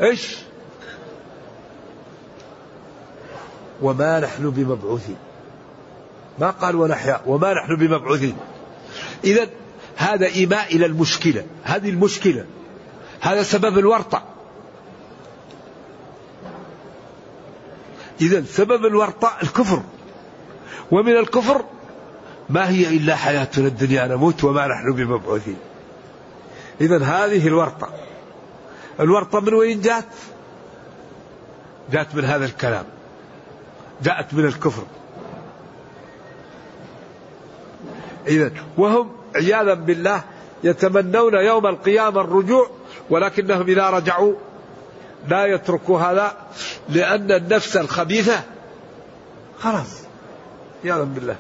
إيش؟ 0.03 0.37
وما 3.83 4.21
نحن 4.21 4.51
بمبعوثين. 4.51 5.17
ما 6.39 6.51
قال 6.51 6.77
ونحيا 6.77 7.21
وما 7.27 7.55
نحن 7.55 7.77
بمبعوثين. 7.77 8.37
إذا 9.25 9.49
هذا 9.97 10.27
إيماء 10.27 10.77
إلى 10.77 10.87
المشكلة. 10.87 11.45
هذه 11.65 11.91
المشكلة. 11.91 12.45
هذا 13.21 13.43
سبب 13.43 13.79
الورطة. 13.79 14.23
إذا 18.21 18.45
سبب 18.45 18.87
الورطة 18.87 19.33
الكفر. 19.43 19.83
ومن 20.91 21.17
الكفر 21.17 21.65
ما 22.49 22.71
هي 22.71 22.89
إلا 22.89 23.17
حياتنا 23.17 23.67
الدنيا 23.67 24.07
نموت 24.07 24.45
وما 24.45 24.67
نحن 24.67 24.93
بمبعوثين. 24.93 25.57
إذا 26.81 27.05
هذه 27.05 27.47
الورطة. 27.49 27.89
الورطة 29.01 29.41
من 29.41 29.55
وين 29.55 29.81
جات؟ 29.81 30.05
جات 31.93 32.15
من 32.15 32.25
هذا 32.25 32.45
الكلام. 32.45 32.85
جاءت 34.03 34.35
من 34.35 34.45
الكفر. 34.45 34.83
إذا 38.27 38.53
وهم 38.77 39.13
عياذا 39.37 39.75
بالله 39.75 40.23
يتمنون 40.65 41.35
يوم 41.35 41.67
القيامة 41.67 42.21
الرجوع 42.21 42.71
ولكنهم 43.11 43.67
إذا 43.69 43.91
رجعوا 43.91 44.35
لا 45.29 45.47
يتركوا 45.47 46.01
هذا 46.01 46.37
لأن 46.89 47.33
النفس 47.33 47.77
الخبيثة. 47.77 48.43
خلاص 49.61 50.03
عياذا 50.85 51.05
بالله. 51.05 51.37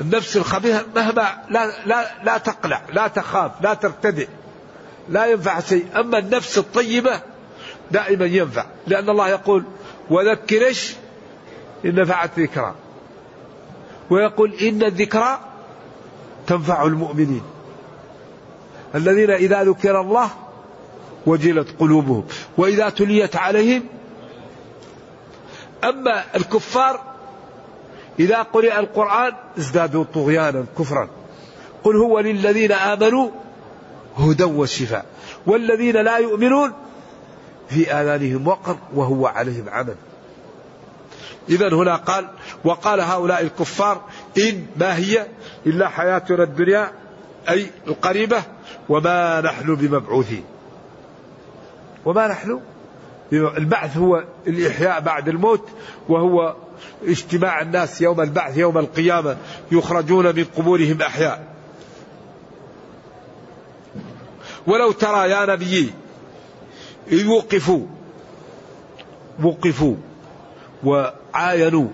النفس 0.00 0.36
الخبيثة 0.36 0.84
مهما 0.96 1.44
لا 1.50 1.86
لا 1.86 2.24
لا 2.24 2.38
تقلع 2.38 2.82
لا 2.92 3.08
تخاف 3.08 3.50
لا 3.60 3.74
ترتدع. 3.74 4.24
لا 5.10 5.26
ينفع 5.26 5.60
شيء. 5.60 5.86
أما 5.96 6.18
النفس 6.18 6.58
الطيبة 6.58 7.20
دائما 7.90 8.26
ينفع. 8.26 8.66
لأن 8.86 9.10
الله 9.10 9.28
يقول 9.28 9.64
وذكر 10.10 10.66
إيش؟ 10.66 10.94
إن 11.84 11.94
نفعت 11.94 12.38
ذكرى. 12.38 12.74
ويقول 14.10 14.54
إن 14.54 14.82
الذكرى 14.82 15.38
تنفع 16.46 16.84
المؤمنين. 16.84 17.42
الذين 18.94 19.30
إذا 19.30 19.64
ذكر 19.64 20.00
الله 20.00 20.30
وجلت 21.26 21.68
قلوبهم 21.80 22.24
وإذا 22.56 22.88
تليت 22.88 23.36
عليهم. 23.36 23.82
أما 25.84 26.24
الكفار 26.36 27.00
إذا 28.20 28.42
قرئ 28.42 28.78
القرآن 28.78 29.32
ازدادوا 29.58 30.04
طغيانا 30.14 30.64
كفرا. 30.78 31.08
قل 31.84 31.96
هو 31.96 32.20
للذين 32.20 32.72
آمنوا 32.72 33.30
هدى 34.18 34.44
وشفاء. 34.44 35.06
والذين 35.46 35.96
لا 35.96 36.18
يؤمنون 36.18 36.72
في 37.68 37.92
آذانهم 37.92 38.48
وقر 38.48 38.76
وهو 38.94 39.26
عليهم 39.26 39.68
عمل. 39.68 39.94
إذا 41.48 41.74
هنا 41.74 41.96
قال 41.96 42.28
وقال 42.64 43.00
هؤلاء 43.00 43.42
الكفار 43.42 44.02
إن 44.38 44.66
ما 44.76 44.96
هي 44.96 45.26
إلا 45.66 45.88
حياتنا 45.88 46.42
الدنيا 46.42 46.92
أي 47.48 47.66
القريبة 47.86 48.42
وما 48.88 49.40
نحن 49.40 49.74
بمبعوثين. 49.74 50.44
وما 52.04 52.28
نحن؟ 52.28 52.60
البعث 53.32 53.96
هو 53.96 54.24
الإحياء 54.46 55.00
بعد 55.00 55.28
الموت 55.28 55.68
وهو 56.08 56.56
اجتماع 57.04 57.60
الناس 57.60 58.02
يوم 58.02 58.20
البعث 58.20 58.56
يوم 58.56 58.78
القيامة 58.78 59.36
يخرجون 59.72 60.36
من 60.36 60.44
قبورهم 60.44 61.02
أحياء. 61.02 61.57
ولو 64.68 64.92
ترى 64.92 65.30
يا 65.30 65.46
نبي 65.46 65.92
إذ 67.12 67.26
وقفوا 67.26 67.86
وقفوا 69.42 69.94
وعاينوا 70.84 71.88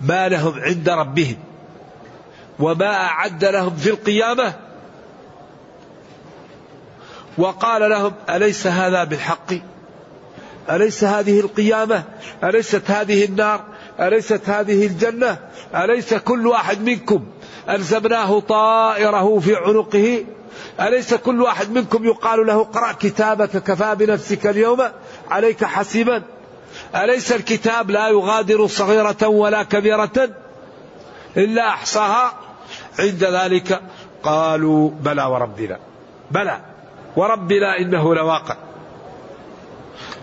ما 0.00 0.28
لهم 0.28 0.60
عند 0.60 0.88
ربهم 0.88 1.36
وما 2.58 2.94
أعد 2.94 3.44
لهم 3.44 3.76
في 3.76 3.90
القيامة. 3.90 4.54
وقال 7.38 7.90
لهم 7.90 8.12
أليس 8.30 8.66
هذا 8.66 9.04
بالحق؟ 9.04 9.52
أليس 10.70 11.04
هذه 11.04 11.40
القيامة؟ 11.40 12.04
أليست 12.44 12.90
هذه 12.90 13.24
النار؟ 13.24 13.64
أليست 14.00 14.48
هذه 14.48 14.86
الجنة؟ 14.86 15.38
أليس 15.74 16.14
كل 16.14 16.46
واحد 16.46 16.80
منكم 16.80 17.26
ألزمناه 17.68 18.40
طائره 18.40 19.38
في 19.38 19.56
عنقه؟ 19.56 20.24
أليس 20.80 21.14
كل 21.14 21.42
واحد 21.42 21.70
منكم 21.70 22.04
يقال 22.04 22.46
له 22.46 22.60
اقرأ 22.60 22.92
كتابك 22.92 23.50
كفى 23.50 23.94
بنفسك 23.94 24.46
اليوم؟ 24.46 24.82
عليك 25.30 25.64
حسيبا. 25.64 26.22
أليس 26.96 27.32
الكتاب 27.32 27.90
لا 27.90 28.08
يغادر 28.08 28.66
صغيرة 28.66 29.28
ولا 29.28 29.62
كبيرة؟ 29.62 30.30
إلا 31.36 31.68
أحصاها 31.68 32.32
عند 32.98 33.24
ذلك. 33.24 33.80
قالوا 34.22 34.90
بلى 34.90 35.24
وربنا. 35.24 35.78
بلى. 36.30 36.60
وربنا 37.16 37.78
إنه 37.78 38.14
لواقع. 38.14 38.56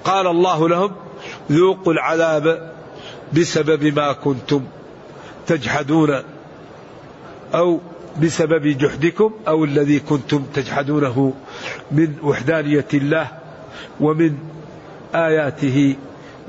قال 0.03 0.27
الله 0.27 0.69
لهم 0.69 0.95
ذوقوا 1.51 1.93
العذاب 1.93 2.73
بسبب 3.33 3.83
ما 3.83 4.13
كنتم 4.13 4.63
تجحدون 5.47 6.23
أو 7.53 7.79
بسبب 8.21 8.67
جحدكم 8.67 9.31
أو 9.47 9.63
الذي 9.63 9.99
كنتم 9.99 10.43
تجحدونه 10.53 11.33
من 11.91 12.15
وحدانية 12.23 12.87
الله 12.93 13.27
ومن 13.99 14.37
آياته 15.15 15.95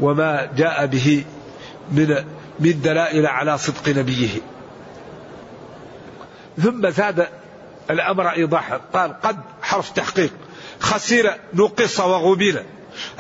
وما 0.01 0.49
جاء 0.57 0.87
به 0.87 1.25
من 1.93 2.25
من 2.61 2.81
دلائل 2.81 3.27
على 3.27 3.59
صدق 3.59 3.89
نبيه. 3.89 4.41
ثم 6.63 6.91
زاد 6.91 7.29
الأمر 7.91 8.31
إيضاحا. 8.31 8.81
قال 8.93 9.21
قد 9.21 9.37
حرف 9.63 9.91
تحقيق. 9.91 10.33
خسر 10.81 11.35
نقص 11.55 12.01
وغبل 12.01 12.63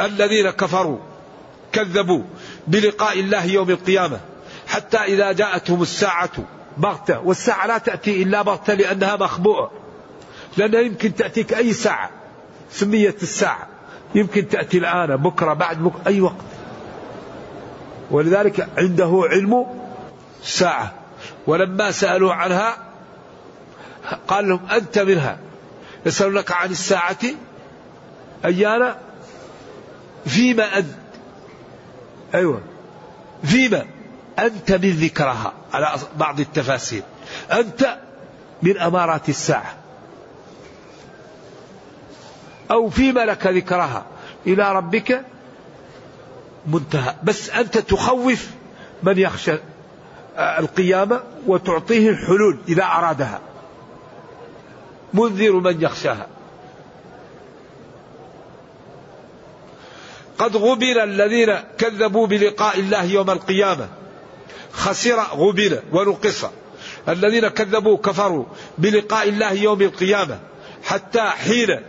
الذين 0.00 0.50
كفروا 0.50 0.98
كذبوا 1.72 2.22
بلقاء 2.66 3.20
الله 3.20 3.44
يوم 3.44 3.70
القيامة. 3.70 4.20
حتى 4.68 4.98
إذا 4.98 5.32
جاءتهم 5.32 5.82
الساعة 5.82 6.30
بغتة 6.78 7.20
والساعة 7.20 7.66
لا 7.66 7.78
تأتي 7.78 8.22
إلا 8.22 8.42
بغتة 8.42 8.74
لأنها 8.74 9.16
مخبوءة 9.16 9.70
لأنها 10.56 10.80
يمكن 10.80 11.14
تأتيك 11.14 11.54
أي 11.54 11.72
ساعة 11.72 12.10
سميت 12.70 13.22
الساعة. 13.22 13.68
يمكن 14.14 14.48
تأتي 14.48 14.78
الآن 14.78 15.16
بكرة 15.16 15.52
بعد 15.52 15.78
بكرة 15.78 16.00
أي 16.06 16.20
وقت. 16.20 16.34
ولذلك 18.10 18.68
عنده 18.78 19.22
علم 19.30 19.66
ساعة. 20.42 20.94
ولما 21.46 21.90
سألوا 21.90 22.32
عنها 22.34 22.76
قال 24.28 24.48
لهم 24.48 24.60
أنت 24.70 24.98
منها. 24.98 25.38
يسألونك 26.06 26.52
عن 26.52 26.70
الساعة 26.70 27.18
أيانا؟ 28.44 28.98
فيما 30.26 30.78
أنت. 30.78 30.94
أيوة. 32.34 32.60
فيما؟ 33.44 33.84
أنت 34.46 34.72
من 34.72 34.90
ذكرها 34.90 35.52
على 35.72 35.94
بعض 36.16 36.40
التفاسير. 36.40 37.02
أنت 37.52 37.98
من 38.62 38.78
أمارات 38.78 39.28
الساعة. 39.28 39.74
أو 42.70 42.90
فيما 42.90 43.20
لك 43.20 43.46
ذكرها. 43.46 44.04
إلى 44.46 44.72
ربك 44.72 45.24
منتهى. 46.66 47.14
بس 47.22 47.50
أنت 47.50 47.78
تخوف 47.78 48.46
من 49.02 49.18
يخشى 49.18 49.54
القيامة 50.38 51.20
وتعطيه 51.46 52.10
الحلول 52.10 52.58
إذا 52.68 52.84
أرادها. 52.84 53.40
منذر 55.14 55.52
من 55.52 55.82
يخشاها. 55.82 56.26
قد 60.38 60.56
غبن 60.56 61.00
الذين 61.00 61.54
كذبوا 61.78 62.26
بلقاء 62.26 62.80
الله 62.80 63.04
يوم 63.04 63.30
القيامة. 63.30 63.88
خسر 64.72 65.20
غبن 65.20 65.78
ونقص. 65.92 66.44
الذين 67.08 67.48
كذبوا 67.48 67.96
كفروا 67.96 68.44
بلقاء 68.78 69.28
الله 69.28 69.52
يوم 69.52 69.82
القيامة. 69.82 70.38
حتى 70.84 71.22
حين 71.22 71.80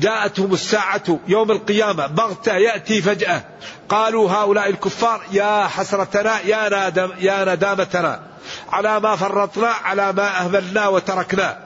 جاءتهم 0.00 0.52
الساعة 0.52 1.18
يوم 1.28 1.50
القيامة 1.50 2.06
بغتة 2.06 2.56
يأتي 2.56 3.02
فجأة. 3.02 3.44
قالوا 3.88 4.30
هؤلاء 4.30 4.68
الكفار 4.68 5.22
يا 5.32 5.66
حسرتنا 5.66 6.40
يا, 6.40 6.68
نادم 6.68 7.10
يا 7.20 7.54
ندامتنا. 7.54 8.20
على 8.68 9.00
ما 9.00 9.16
فرطنا 9.16 9.68
على 9.68 10.12
ما 10.12 10.40
أهملنا 10.40 10.88
وتركنا. 10.88 11.58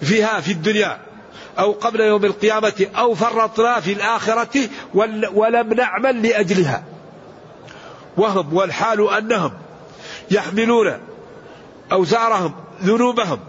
فيها 0.00 0.40
في 0.40 0.52
الدنيا 0.52 0.98
أو 1.58 1.72
قبل 1.72 2.00
يوم 2.00 2.24
القيامة 2.24 2.86
أو 2.96 3.14
فرطنا 3.14 3.80
في 3.80 3.92
الآخرة 3.92 4.68
ولم 5.34 5.74
نعمل 5.74 6.22
لأجلها. 6.28 6.84
وهم 8.16 8.54
والحال 8.54 9.10
أنهم 9.10 9.52
يحملون 10.30 10.92
أوزارهم 11.92 12.54
ذنوبهم 12.82 13.40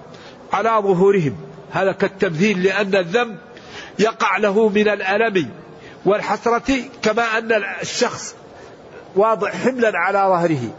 على 0.54 0.70
ظهورهم. 0.70 1.38
هذا 1.72 1.92
كالتمثيل 1.92 2.64
لأن 2.64 2.96
الذنب 2.96 3.38
يقع 4.00 4.38
له 4.38 4.70
من 4.70 4.88
الألم 4.88 5.50
والحسرة 6.06 6.82
كما 7.02 7.38
أن 7.38 7.64
الشخص 7.82 8.36
واضع 9.16 9.52
حملا 9.52 9.92
على 9.96 10.20
ظهره 10.20 10.74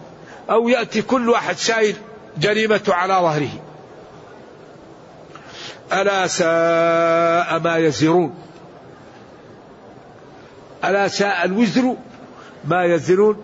أو 0.50 0.68
يأتي 0.68 1.02
كل 1.02 1.30
واحد 1.30 1.56
شايل 1.56 1.96
جريمة 2.38 2.82
على 2.88 3.14
ظهره. 3.14 3.50
ألا 5.92 6.26
ساء 6.26 7.59
ما 7.59 7.76
يزرون. 7.76 8.35
ألا 10.85 11.09
ساء 11.09 11.44
الوزر 11.44 11.96
ما 12.64 12.85
يزرون 12.85 13.37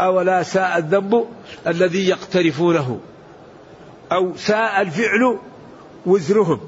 أولا 0.00 0.42
ساء 0.42 0.78
الذنب 0.78 1.26
الذي 1.66 2.08
يقترفونه 2.08 3.00
أو 4.12 4.36
ساء 4.36 4.82
الفعل 4.82 5.38
وزرهم. 6.06 6.60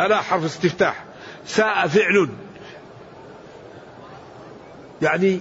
ألا 0.00 0.22
حرف 0.22 0.44
استفتاح. 0.44 1.04
ساء 1.46 1.86
فعل. 1.88 2.28
يعني 5.02 5.40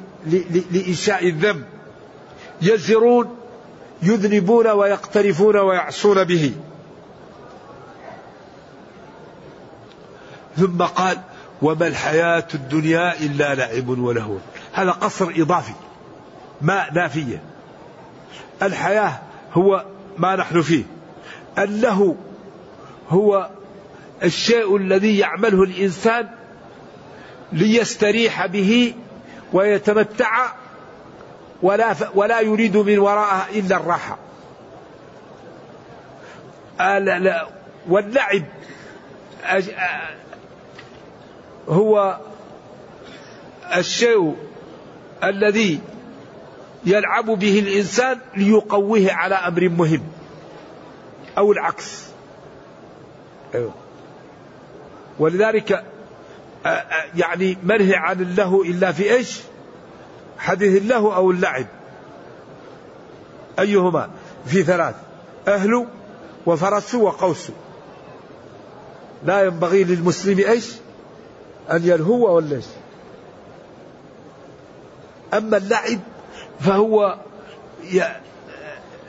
لإنشاء 0.71 1.28
الذنب. 1.28 1.63
يزرون 2.62 3.38
يذنبون 4.04 4.67
ويقترفون 4.67 5.58
ويعصون 5.58 6.23
به. 6.23 6.54
ثم 10.58 10.82
قال 10.82 11.17
وما 11.62 11.88
الحياة 11.88 12.47
الدنيا 12.54 13.19
إلا 13.19 13.56
لعب 13.56 13.89
ولهو. 13.89 14.38
هذا 14.73 14.91
قصر 14.91 15.34
إضافي 15.38 15.73
ما 16.62 16.93
نافية. 16.93 17.53
الحياة 18.62 19.20
هو 19.54 19.86
ما 20.18 20.36
نحن 20.36 20.62
فيه. 20.62 20.84
اللهو 21.58 22.16
هو 23.10 23.50
الشيء 24.24 24.78
الذي 24.78 25.18
يعمله 25.18 25.63
الإنسان 25.63 26.30
ليستريح 27.52 28.46
به 28.46 28.94
ويتمتع 29.54 30.52
ولا 31.62 31.96
ولا 32.16 32.39
يريد 32.39 32.78
من 32.78 33.00
وراءها 33.00 33.48
إلا 33.54 33.76
الراحة. 33.76 34.18
واللعب 37.89 38.44
هو 41.70 42.18
الشيء 43.76 44.36
الذي 45.24 45.80
يلعب 46.86 47.26
به 47.26 47.60
الإنسان 47.60 48.19
ليقويه 48.38 49.12
على 49.12 49.36
أمر 49.36 49.69
مهم 49.69 50.04
أو 51.38 51.52
العكس. 51.52 52.04
أيوه. 53.56 53.74
ولذلك 55.19 55.84
يعني 57.15 57.58
منهي 57.63 57.96
عن 57.96 58.22
اللهو 58.22 58.63
إلا 58.63 58.91
في 58.91 59.13
إيش؟ 59.13 59.39
حديث 60.38 60.82
اللهو 60.82 61.13
أو 61.13 61.32
اللعب. 61.32 61.65
أيهما؟ 63.60 64.10
في 64.46 64.63
ثلاث 64.63 64.96
أهل 65.48 65.88
وفرس 66.46 66.96
وقوس. 66.96 67.50
لا 69.26 69.43
ينبغي 69.43 69.84
للمسلم 69.84 70.39
إيش؟ 70.39 70.72
أن 71.72 71.82
يلهو 71.84 72.36
ولا 72.36 72.56
إيش؟ 72.56 72.65
أما 75.34 75.58
اللعب 75.58 76.00
فهو 76.60 77.18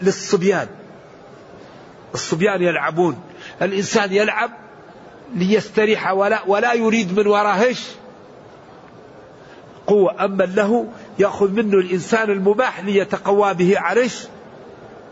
للصبيان. 0.02 0.68
الصبيان 2.14 2.62
يلعبون. 2.62 3.20
الإنسان 3.62 4.12
يلعب 4.12 4.50
ليستريح 5.34 6.10
ولا, 6.12 6.42
ولا 6.46 6.72
يريد 6.72 7.18
من 7.18 7.26
وراه 7.26 7.64
قوة. 9.86 10.24
أما 10.24 10.44
له 10.44 10.88
يأخذ 11.18 11.50
منه 11.50 11.78
الإنسان 11.78 12.30
المباح 12.30 12.80
ليتقوى 12.80 13.54
به 13.54 13.78
على 13.78 14.08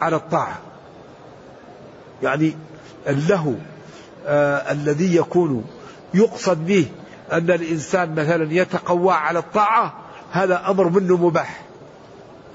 على 0.01 0.17
الطاعة. 0.17 0.59
يعني 2.23 2.57
اللهو 3.09 3.53
آه 4.27 4.73
الذي 4.73 5.17
يكون 5.17 5.65
يقصد 6.15 6.67
به 6.67 6.87
أن 7.33 7.51
الإنسان 7.51 8.15
مثلا 8.15 8.53
يتقوى 8.53 9.13
على 9.13 9.39
الطاعة 9.39 9.95
هذا 10.31 10.71
أمر 10.71 10.89
منه 10.89 11.17
مباح. 11.17 11.63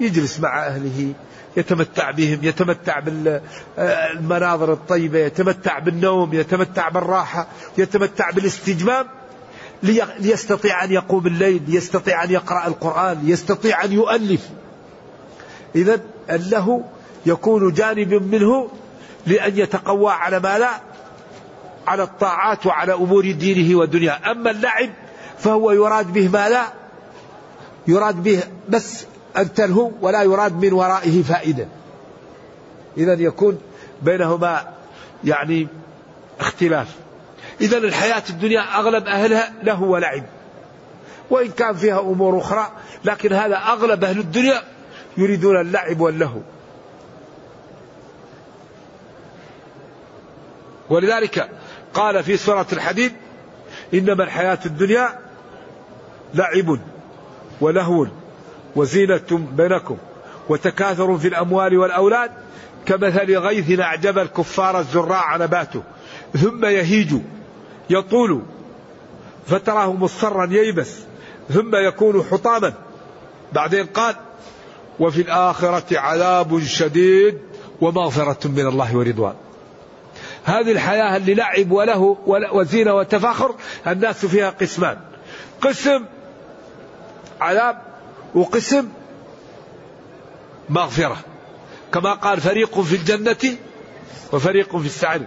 يجلس 0.00 0.40
مع 0.40 0.66
أهله 0.66 1.12
يتمتع 1.56 2.10
بهم 2.10 2.38
يتمتع 2.42 3.00
بالمناظر 3.00 4.72
الطيبة 4.72 5.18
يتمتع 5.18 5.78
بالنوم 5.78 6.34
يتمتع 6.34 6.88
بالراحة 6.88 7.46
يتمتع 7.78 8.30
بالاستجمام 8.30 9.06
ليستطيع 10.18 10.84
أن 10.84 10.92
يقوم 10.92 11.26
الليل 11.26 11.62
ليستطيع 11.68 12.24
أن 12.24 12.30
يقرأ 12.30 12.66
القرآن 12.66 13.18
ليستطيع 13.24 13.84
أن 13.84 13.92
يؤلف. 13.92 14.48
إذا 15.74 16.00
له 16.30 16.84
يكون 17.26 17.72
جانب 17.72 18.14
منه 18.14 18.70
لأن 19.26 19.58
يتقوى 19.58 20.12
على 20.12 20.40
ما 20.40 20.58
لا 20.58 20.70
على 21.86 22.02
الطاعات 22.02 22.66
وعلى 22.66 22.94
أمور 22.94 23.30
دينه 23.30 23.78
ودنياه. 23.78 24.30
أما 24.30 24.50
اللعب 24.50 24.90
فهو 25.38 25.70
يراد 25.70 26.12
به 26.12 26.28
ما 26.28 26.48
لا 26.48 26.64
يراد 27.86 28.22
به 28.22 28.42
بس 28.68 29.06
أن 29.36 29.54
تلهو 29.54 29.90
ولا 30.00 30.22
يراد 30.22 30.64
من 30.64 30.72
ورائه 30.72 31.22
فائدة. 31.22 31.66
إذا 32.96 33.12
يكون 33.12 33.60
بينهما 34.02 34.68
يعني 35.24 35.68
اختلاف. 36.40 36.88
إذا 37.60 37.78
الحياة 37.78 38.22
الدنيا 38.30 38.60
أغلب 38.60 39.06
أهلها 39.06 39.52
له 39.62 39.82
ولعب. 39.82 40.22
وإن 41.30 41.50
كان 41.50 41.74
فيها 41.74 42.00
أمور 42.00 42.38
أخرى 42.38 42.72
لكن 43.04 43.32
هذا 43.32 43.56
أغلب 43.56 44.04
أهل 44.04 44.18
الدنيا 44.18 44.62
يريدون 45.16 45.60
اللعب 45.60 46.00
واللهو. 46.00 46.40
ولذلك 50.90 51.50
قال 51.94 52.24
في 52.24 52.36
سورة 52.36 52.66
الحديد 52.72 53.12
إنما 53.94 54.24
الحياة 54.24 54.58
الدنيا 54.66 55.18
لعب 56.34 56.78
ولهو. 57.60 58.06
وزينة 58.78 59.46
بينكم 59.56 59.96
وتكاثر 60.48 61.18
في 61.18 61.28
الأموال 61.28 61.78
والأولاد 61.78 62.30
كمثل 62.86 63.38
غيث 63.38 63.80
أعجب 63.80 64.18
الكفار 64.18 64.78
الزراع 64.78 65.36
نباته 65.36 65.82
ثم 66.36 66.64
يهيج 66.64 67.14
يطول 67.90 68.42
فتراه 69.46 69.92
مصفرا 69.92 70.46
ييبس 70.50 70.94
ثم 71.50 71.76
يكون 71.76 72.22
حطاما. 72.22 72.72
بعدين 73.52 73.86
قال 73.86 74.16
وفي 75.00 75.20
الآخرة 75.20 75.98
عذاب 75.98 76.60
شديد 76.60 77.38
ومغفرة 77.80 78.48
من 78.48 78.66
الله 78.66 78.96
ورضوان. 78.96 79.34
هذه 80.44 80.72
الحياة 80.72 81.16
اللي 81.16 81.34
لعب 81.34 81.70
وله 81.70 82.16
وزينة 82.52 82.94
وتفاخر 82.94 83.54
الناس 83.86 84.26
فيها 84.26 84.50
قسمان. 84.50 84.98
قسم 85.60 86.04
عذاب 87.40 87.87
وقسم 88.34 88.88
مغفرة. 90.68 91.16
كما 91.94 92.12
قال 92.12 92.40
فريق 92.40 92.80
في 92.80 92.96
الجنة 92.96 93.56
وفريق 94.32 94.76
في 94.76 94.86
السعير 94.86 95.26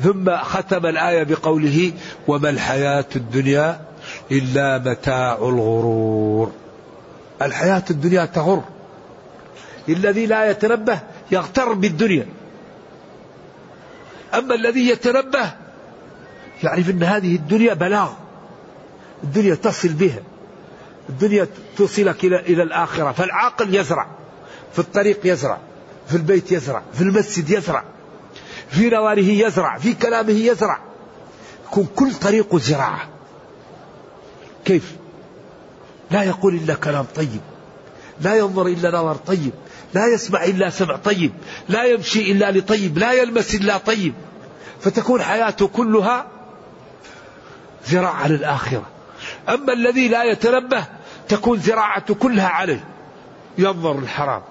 ثم 0.00 0.36
ختم 0.36 0.86
الآية 0.86 1.22
بقوله 1.22 1.92
وما 2.28 2.50
الحياة 2.50 3.04
الدنيا 3.16 3.80
إلا 4.32 4.78
متاع 4.78 5.34
الغرور. 5.34 6.52
الحياة 7.42 7.84
الدنيا 7.90 8.24
تغر. 8.24 8.62
الذي 9.88 10.26
لا 10.26 10.50
يتنبه 10.50 10.98
يغتر 11.30 11.72
بالدنيا. 11.72 12.26
أما 14.34 14.54
الذي 14.54 14.88
يتنبه 14.88 15.52
يعرف 16.62 16.90
أن 16.90 17.02
هذه 17.02 17.36
الدنيا 17.36 17.74
بلاغ. 17.74 18.12
الدنيا 19.24 19.54
تصل 19.54 19.88
بها. 19.88 20.20
الدنيا 21.10 21.48
توصلك 21.76 22.24
إلى 22.24 22.40
إلى 22.40 22.62
الآخرة. 22.62 23.12
فالعاقل 23.12 23.74
يزرع 23.74 24.06
في 24.72 24.78
الطريق 24.78 25.20
يزرع 25.24 25.58
في 26.08 26.16
البيت 26.16 26.52
يزرع 26.52 26.82
في 26.92 27.00
المسجد 27.00 27.50
يزرع 27.50 27.84
في 28.70 28.90
نواره 28.90 29.20
يزرع 29.20 29.78
في 29.78 29.94
كلامه 29.94 30.30
يزرع. 30.30 30.78
يكون 31.66 31.88
كل 31.96 32.14
طريقه 32.14 32.58
زراعة. 32.58 33.08
كيف؟ 34.64 34.96
لا 36.10 36.22
يقول 36.22 36.54
إلا 36.54 36.74
كلام 36.74 37.06
طيب. 37.16 37.40
لا 38.20 38.34
ينظر 38.36 38.66
إلا 38.66 38.88
نظر 38.88 39.14
طيب. 39.14 39.52
لا 39.94 40.06
يسمع 40.06 40.44
إلا 40.44 40.70
سمع 40.70 40.96
طيب. 40.96 41.32
لا 41.68 41.84
يمشي 41.84 42.32
إلا 42.32 42.50
لطيب. 42.50 42.98
لا 42.98 43.12
يلمس 43.12 43.54
إلا 43.54 43.78
طيب. 43.78 44.14
فتكون 44.80 45.22
حياته 45.22 45.68
كلها 45.68 46.26
زراعة 47.86 48.28
للآخرة. 48.28 48.86
أما 49.48 49.72
الذي 49.72 50.08
لا 50.08 50.24
يتنبه 50.24 50.84
تكون 51.30 51.58
زراعته 51.58 52.14
كلها 52.14 52.48
عليه. 52.48 52.84
ينظر 53.58 53.98
الحرام 53.98 54.42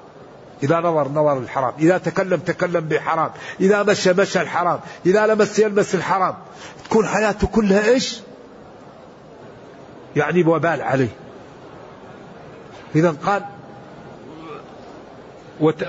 إذا 0.63 0.79
نظر 0.79 1.07
نظر 1.07 1.37
الحرام 1.37 1.73
إذا 1.79 1.97
تكلم 1.97 2.39
تكلم 2.39 2.79
بحرام. 2.79 3.31
إذا 3.59 3.83
مشى 3.83 4.13
مشى 4.13 4.41
الحرام. 4.41 4.79
إذا 5.05 5.27
لمس 5.27 5.59
يلمس 5.59 5.95
الحرام. 5.95 6.35
تكون 6.85 7.07
حياته 7.07 7.47
كلها 7.47 7.85
إيش؟ 7.89 8.19
يعني 10.15 10.43
وبال 10.43 10.81
عليه. 10.81 11.09
إذا 12.95 13.15
قال 13.25 13.45
وت... 15.59 15.87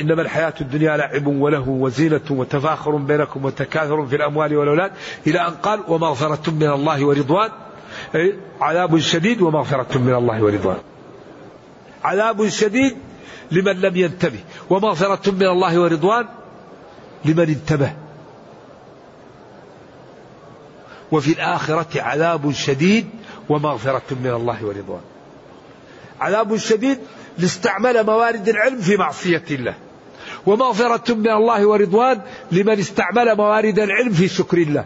إنما 0.00 0.22
الحياة 0.22 0.54
الدنيا 0.60 0.96
لعب 0.96 1.26
وله 1.26 1.68
وزينة 1.68 2.20
وتفاخر 2.30 2.96
بينكم 2.96 3.44
وتكاثر 3.44 4.06
في 4.06 4.16
الأموال 4.16 4.56
والأولاد. 4.56 4.92
إلى 5.26 5.48
أن 5.48 5.54
قال 5.54 5.80
ومغفرة 5.88 6.50
من 6.50 6.70
الله 6.70 7.04
ورضوان. 7.04 7.50
عذاب 8.60 8.98
شديد 8.98 9.42
ومغفرة 9.42 9.98
من 9.98 10.14
الله 10.14 10.42
ورضوان. 10.42 10.78
عذاب 12.04 12.48
شديد 12.48 12.96
لمن 13.50 13.80
لم 13.80 13.96
ينتبه 13.96 14.40
ومغفرة 14.70 15.30
من 15.30 15.46
الله 15.46 15.80
ورضوان 15.80 16.26
لمن 17.24 17.48
انتبه. 17.48 17.92
وفي 21.12 21.32
الآخرة 21.32 22.02
عذاب 22.02 22.52
شديد 22.52 23.06
ومغفرة 23.48 24.14
من 24.22 24.30
الله 24.30 24.64
ورضوان. 24.64 25.02
عذاب 26.20 26.56
شديد 26.56 26.98
لاستعمل 27.38 28.06
موارد 28.06 28.48
العلم 28.48 28.80
في 28.80 28.96
معصية 28.96 29.44
الله. 29.50 29.74
ومغفرة 30.46 31.14
من 31.14 31.30
الله 31.30 31.66
ورضوان 31.66 32.20
لمن 32.52 32.78
استعمل 32.78 33.36
موارد 33.36 33.78
العلم 33.78 34.12
في 34.12 34.28
شكر 34.28 34.58
الله. 34.58 34.84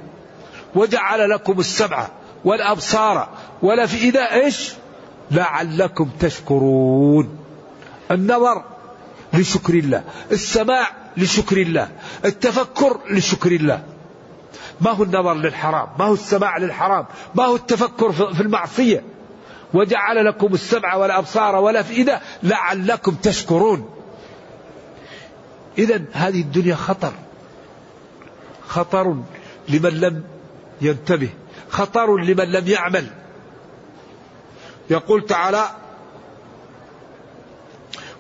وجعل 0.75 1.31
لكم 1.31 1.61
السمع 1.61 2.09
والأبصار 2.45 3.29
والأفئدة 3.63 4.35
إيش؟ 4.35 4.73
لعلكم 5.31 6.11
تشكرون. 6.21 7.39
النظر 8.11 8.65
لشكر 9.33 9.75
الله 9.75 10.05
السماع 10.33 10.89
لشكر 11.17 11.57
الله 11.57 11.89
التفكر 12.25 13.01
لشكر 13.11 13.53
الله. 13.53 13.83
ما 14.81 14.91
هو 14.91 15.03
النظر 15.03 15.35
للحرام؟ 15.35 15.89
ما 15.99 16.05
هو 16.05 16.15
السماع 16.15 16.59
للحرام؟ 16.59 17.07
ما 17.35 17.45
هو 17.45 17.57
التفكر 17.57 18.13
في 18.13 18.41
المعصية؟ 18.41 19.03
وجعل 19.75 20.25
لكم 20.27 20.55
السمع 20.55 20.95
والأبصار 20.95 21.57
والأفئدة 21.57 22.21
لعلكم 22.43 23.15
تشكرون. 23.15 23.91
إذا 25.79 26.03
هذه 26.13 26.41
الدنيا 26.41 26.75
خطر 26.75 27.13
خطر 28.69 29.17
لمن 29.69 29.91
لم 29.91 30.25
ينتبه. 30.81 31.29
خطر 31.71 32.17
لمن 32.17 32.45
لم 32.53 32.69
يعمل. 32.69 33.07
يقول 34.91 35.27
تعالى 35.27 35.71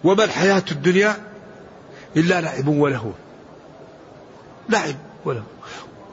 وما 0.04 0.24
الحياة 0.24 0.64
الدنيا 0.70 1.16
إلا 2.16 2.40
لعب 2.40 2.68
ولهو. 2.68 3.10
لعب 4.68 4.96
ولهو. 5.24 5.42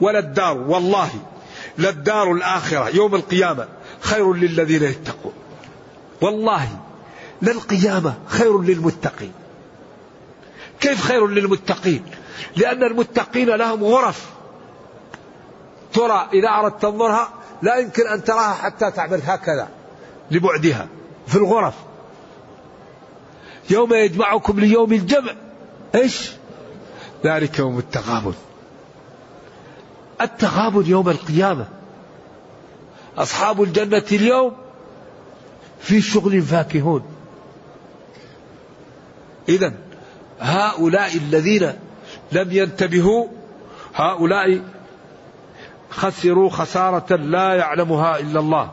ولا 0.00 0.18
الدار 0.18 0.58
والله 0.58 1.10
للدار 1.78 2.32
الآخرة 2.32 2.88
يوم 2.88 3.14
القيامة 3.14 3.68
خير 4.00 4.32
للذين 4.32 4.82
يتقون. 4.82 5.32
والله 6.20 6.68
للقيامة 7.42 8.14
خير 8.26 8.60
للمتقين. 8.62 9.32
كيف 10.80 11.02
خير 11.02 11.26
للمتقين؟ 11.26 12.04
لأن 12.56 12.82
المتقين 12.82 13.48
لهم 13.48 13.84
غرف. 13.84 14.35
ترى 15.96 16.28
إذا 16.32 16.48
أردت 16.48 16.82
تنظرها 16.82 17.28
لا 17.62 17.76
يمكن 17.76 18.06
أن 18.06 18.24
تراها 18.24 18.54
حتى 18.54 18.90
تعمل 18.90 19.20
هكذا 19.24 19.68
لبعدها 20.30 20.88
في 21.26 21.36
الغرف. 21.36 21.74
يوم 23.70 23.94
يجمعكم 23.94 24.60
ليوم 24.60 24.92
الجمع 24.92 25.32
إيش؟ 25.94 26.32
ذلك 27.24 27.58
يوم 27.58 27.78
التغابن. 27.78 28.34
التغابن 30.20 30.86
يوم 30.86 31.08
القيامة. 31.08 31.66
أصحاب 33.18 33.62
الجنة 33.62 34.04
اليوم 34.12 34.52
في 35.80 36.00
شغل 36.00 36.42
فاكهون. 36.42 37.02
إذا 39.48 39.72
هؤلاء 40.40 41.16
الذين 41.16 41.72
لم 42.32 42.52
ينتبهوا 42.52 43.26
هؤلاء 43.94 44.60
خسروا 45.90 46.50
خسارة 46.50 47.16
لا 47.16 47.54
يعلمها 47.54 48.18
إلا 48.18 48.40
الله. 48.40 48.70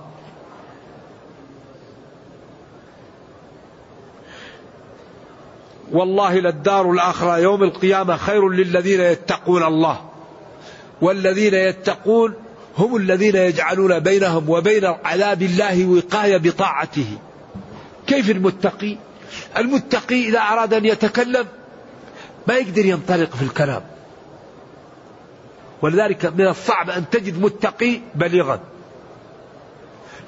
والله 5.91 6.39
للدار 6.39 6.91
الآخرة 6.91 7.37
يوم 7.37 7.63
القيامة 7.63 8.17
خير 8.17 8.49
للذين 8.49 9.01
يتقون 9.01 9.63
الله. 9.63 10.01
والذين 11.01 11.53
يتقون 11.53 12.33
هم 12.77 12.95
الذين 12.95 13.35
يجعلون 13.35 13.99
بينهم 13.99 14.49
وبين 14.49 14.85
عذاب 14.85 15.41
الله 15.41 15.85
وقاية 15.85 16.37
بطاعته. 16.37 17.17
كيف 18.07 18.29
المتقي؟ 18.29 18.97
المتقي 19.57 20.29
إذا 20.29 20.39
أراد 20.39 20.73
أن 20.73 20.85
يتكلم 20.85 21.47
ما 22.47 22.57
يقدر 22.57 22.85
ينطلق 22.85 23.35
في 23.35 23.41
الكلام. 23.41 23.81
ولذلك 25.83 26.25
من 26.25 26.47
الصعب 26.47 26.89
أن 26.89 27.09
تجد 27.09 27.41
متقي 27.41 27.99
بليغا. 28.15 28.59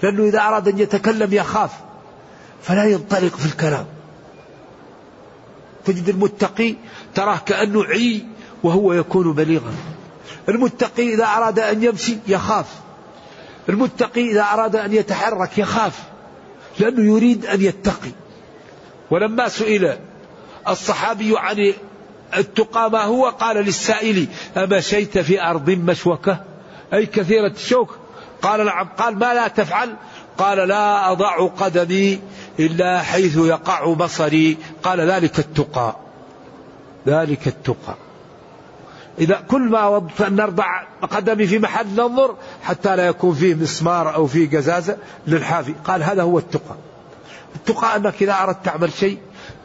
لأنه 0.04 0.24
إذا 0.24 0.40
أراد 0.40 0.68
أن 0.68 0.80
يتكلم 0.80 1.34
يخاف 1.34 1.72
فلا 2.62 2.86
ينطلق 2.86 3.36
في 3.36 3.46
الكلام. 3.46 3.86
تجد 5.86 6.10
المتقي 6.10 6.76
تراه 7.16 7.38
كأنه 7.38 7.84
عي 7.84 8.26
وهو 8.64 8.94
يكون 8.94 9.34
بليغا. 9.34 9.74
المتقي 10.50 11.14
إذا 11.14 11.26
أراد 11.26 11.60
أن 11.60 11.84
يمشي 11.84 12.18
يخاف. 12.28 12.66
المتقي 13.70 14.32
إذا 14.32 14.42
أراد 14.42 14.76
أن 14.76 14.94
يتحرك 14.94 15.58
يخاف 15.58 16.04
لأنه 16.80 17.16
يريد 17.16 17.46
أن 17.46 17.62
يتقي. 17.62 18.12
ولما 19.12 19.48
سئل 19.48 19.98
الصحابي 20.68 21.38
عن 21.38 21.74
التقى 22.38 22.92
ما 22.92 23.02
هو؟ 23.02 23.30
قال 23.30 23.58
للسائل 23.58 24.28
أمشيت 24.58 25.18
في 25.18 25.42
أرض 25.42 25.70
مشوكة؟ 25.70 26.44
أي 26.94 27.06
كثيرة 27.06 27.48
الشوك؟ 27.48 27.98
قال 28.42 28.66
نعم. 28.66 28.88
قال 28.98 29.20
ما 29.20 29.34
لا 29.34 29.48
تفعل؟ 29.48 29.96
قال 30.38 30.68
لا 30.68 31.12
أضع 31.12 31.48
قدمي 31.48 32.20
إلا 32.60 33.02
حيث 33.02 33.38
يقع 33.38 33.94
بصري. 33.94 34.58
قال 34.84 35.02
ذلك 35.02 35.40
التقى. 35.40 35.96
ذلك 37.08 37.48
التقى. 37.48 37.96
إذا 39.20 39.44
كل 39.48 39.62
ما 39.62 39.88
وضت 39.88 40.22
أن 40.22 40.36
نرضع 40.36 40.84
قدمي 41.02 41.48
في 41.48 41.60
محل 41.60 41.88
ننظر 41.88 42.36
حتى 42.64 42.96
لا 42.96 43.08
يكون 43.08 43.36
فيه 43.36 43.56
مسمار 43.56 44.16
أو 44.16 44.28
فيه 44.28 44.58
قزازة 44.58 44.98
للحافي. 45.28 45.74
قال 45.84 46.04
هذا 46.04 46.24
هو 46.24 46.38
التقى. 46.38 46.76
التقى 47.56 47.96
أنك 47.96 48.24
إذا 48.24 48.34
أردت 48.44 48.66
تعمل 48.66 48.94
شيء 48.94 49.18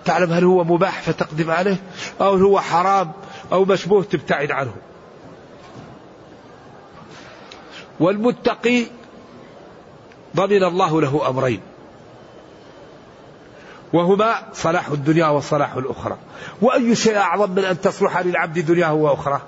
تعلم 0.05 0.33
هل 0.33 0.45
هو 0.45 0.65
مباح 0.65 1.03
فتقدم 1.03 1.51
عليه 1.51 1.77
أو 2.21 2.37
هو 2.37 2.61
حرام 2.61 3.13
أو 3.53 3.65
مشبوه 3.65 4.03
تبتعد 4.03 4.51
عنه. 4.51 4.75
والمتقي 8.01 8.85
ضمن 10.37 10.65
الله 10.65 11.01
له 11.01 11.29
أمرين. 11.29 11.61
وهما 13.93 14.35
صلاح 14.55 14.89
الدنيا 14.89 15.27
وصلاح 15.27 15.75
الأخرى. 15.75 16.17
وأي 16.63 16.95
شيء 16.95 17.17
أعظم 17.17 17.51
من 17.51 17.65
أن 17.65 17.81
تصلح 17.81 18.19
للعبد 18.19 18.59
دنياه 18.59 18.95
وأخرى؟ 18.95 19.41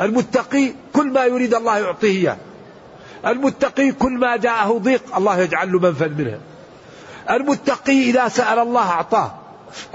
المتقي 0.00 0.72
كل 0.94 1.12
ما 1.12 1.24
يريد 1.24 1.54
الله 1.54 1.78
يعطيه 1.78 2.18
إياه. 2.18 2.36
المتقي 3.26 3.92
كل 3.92 4.12
ما 4.12 4.36
جاءه 4.36 4.78
ضيق 4.78 5.16
الله 5.16 5.38
يجعل 5.38 5.72
له 5.72 5.78
منفذ 5.78 6.08
منها 6.08 6.38
المتقي 7.30 8.10
إذا 8.10 8.28
سأل 8.28 8.58
الله 8.58 8.90
أعطاه. 8.90 9.34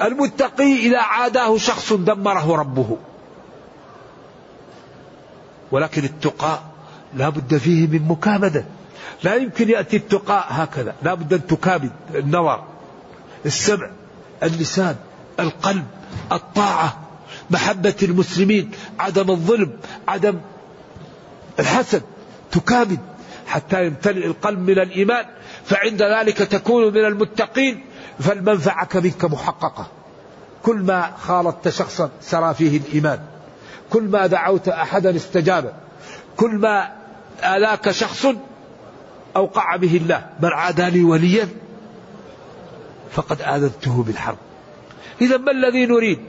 المتقي 0.02 0.74
إذا 0.74 1.00
عاداه 1.00 1.58
شخص 1.58 1.94
دمره 1.94 2.56
ربه. 2.56 2.98
ولكن 5.72 6.04
التقى 6.04 6.60
لا 7.14 7.30
بد 7.30 7.58
فيه 7.58 7.88
من 7.88 8.08
مكابدة. 8.08 8.66
لا 9.24 9.36
يمكن 9.36 9.70
يأتي 9.70 9.98
التقاء 9.98 10.46
هكذا. 10.50 10.96
لا 11.04 11.14
بد 11.14 11.34
أن 11.34 11.48
تكابد 11.48 11.92
النظر 12.16 12.64
السمع 13.46 13.90
اللسان 14.44 14.96
القلب 15.40 15.86
الطاعة 16.32 17.00
محبة 17.52 17.96
المسلمين 18.04 18.72
عدم 19.00 19.32
الظلم 19.32 19.72
عدم 20.08 20.40
الحسد. 21.60 22.02
تكابد 22.52 23.00
حتى 23.48 23.86
يمتلئ 23.86 24.26
القلب 24.26 24.60
من 24.60 24.80
الإيمان. 24.80 25.26
فعند 25.66 26.02
ذلك 26.04 26.38
تكون 26.38 26.94
من 26.94 27.06
المتقين. 27.06 27.84
فالمنفعة 28.20 28.90
منك 28.96 29.26
محققة. 29.26 29.88
كل 30.64 30.76
ما 30.76 31.12
خالطت 31.22 31.70
شخصا 31.70 32.10
سرى 32.22 32.54
فيه 32.54 32.78
الإيمان. 32.78 33.20
كل 33.90 34.04
ما 34.04 34.28
دعوت 34.28 34.68
أحدا 34.68 35.16
استجاب. 35.16 35.74
كل 36.38 36.52
ما 36.52 36.92
آلاك 37.44 37.92
شخص 37.92 38.28
أوقع 39.36 39.76
به 39.76 39.98
الله. 39.98 40.26
من 40.40 40.50
عادى 40.50 40.90
لي 40.90 41.04
وليا 41.04 41.50
فقد 43.12 43.42
آذنته 43.42 44.04
بالحرب. 44.04 44.38
إذا 45.22 45.38
ما 45.38 45.52
الذي 45.52 45.86
نريد؟ 45.86 46.20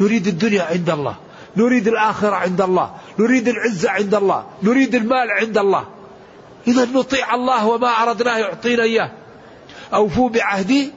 نريد 0.00 0.26
الدنيا 0.26 0.62
عند 0.62 0.90
الله. 0.90 1.16
نريد 1.56 1.88
الآخرة 1.88 2.36
عند 2.36 2.60
الله. 2.60 2.94
نريد 3.18 3.48
العزة 3.48 3.90
عند 3.90 4.14
الله. 4.14 4.46
نريد 4.62 4.94
المال 4.94 5.30
عند 5.30 5.58
الله. 5.58 5.84
إذا 6.66 6.84
نطيع 6.84 7.34
الله 7.34 7.66
وما 7.66 7.88
أردناه 7.88 8.38
يعطينا 8.38 8.82
إياه. 8.82 9.10
أوفوا 9.94 10.30
بعهدي. 10.30 10.92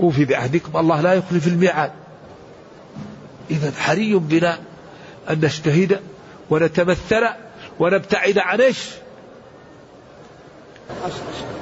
أوفي 0.00 0.24
بعهدكم. 0.24 0.78
الله 0.78 1.00
لا 1.00 1.14
يخلف 1.14 1.46
الميعاد. 1.46 1.92
إذا 3.50 3.72
حري 3.78 4.14
بنا 4.14 4.58
أن 5.30 5.36
نجتهد 5.36 6.00
ونتمثل 6.50 7.28
ونبتعد 7.78 8.38
عن 8.38 8.60
إيش؟ 8.60 8.88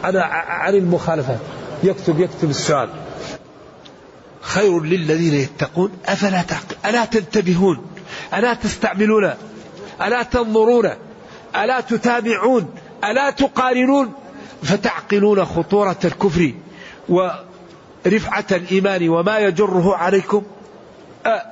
أنا 0.05 0.25
عن 0.25 0.75
المخالفات. 0.75 1.39
يكتب 1.83 2.21
يكتب 2.21 2.51
السؤال. 2.51 2.89
خير 4.41 4.81
للذين 4.81 5.35
يتقون. 5.35 5.93
أفلا 6.07 6.43
تعقل 6.43 6.77
ألا 6.87 7.05
تنتبهون؟ 7.05 7.87
ألا 8.35 8.55
تستعملون؟ 8.55 9.31
ألا 10.03 10.23
تنظرون؟ 10.23 10.91
ألا 11.57 11.81
تتابعون؟ 11.81 12.75
ألا 13.05 13.31
تقارنون؟ 13.31 14.13
فتعقلون 14.63 15.45
خطورة 15.45 15.99
الكفر 16.05 16.55
ورفعة 17.09 18.47
الإيمان 18.53 19.09
وما 19.09 19.39
يجره 19.39 19.97
عليكم؟ 19.97 20.43
أه 21.27 21.43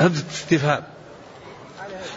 همزة 0.00 0.24
استفهام. 0.30 0.82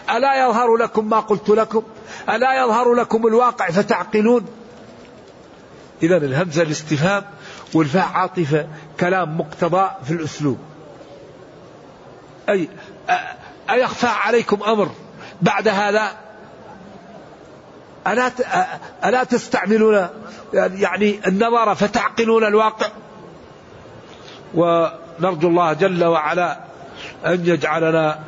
ألا 0.10 0.46
يظهر 0.46 0.76
لكم 0.76 1.10
ما 1.10 1.20
قلت 1.20 1.50
لكم؟ 1.50 1.84
ألا 2.30 2.64
يظهر 2.64 2.94
لكم 2.94 3.28
الواقع؟ 3.28 3.70
فتعقلون. 3.70 4.46
إذا 6.04 6.18
الهمزة 6.18 6.62
الاستفهام 6.62 7.24
والفاء 7.74 8.08
عاطفة 8.14 8.68
كلام 9.00 9.38
مقتضى 9.38 9.90
في 10.06 10.12
الأسلوب. 10.12 10.58
أي 12.50 12.70
أيخفى 13.70 14.08
عليكم 14.08 14.64
أمر 14.64 14.90
بعد 15.42 15.68
هذا؟ 15.68 16.21
ألا 18.08 18.32
ألا 19.06 19.24
تستعملون 19.24 20.08
يعني 20.54 21.20
النظر 21.28 21.76
فتعقلون 21.76 22.43
الواقع؟ 22.43 22.88
ونرجو 24.54 25.47
الله 25.47 25.74
جل 25.74 26.04
وعلا 26.04 26.60
أن 27.26 27.45
يجعلنا 27.45 28.20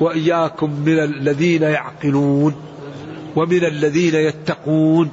وإياكم 0.00 0.70
من 0.70 0.98
الذين 0.98 1.62
يعقلون 1.62 2.62
ومن 3.36 3.64
الذين 3.64 4.14
يتقون 4.14 5.10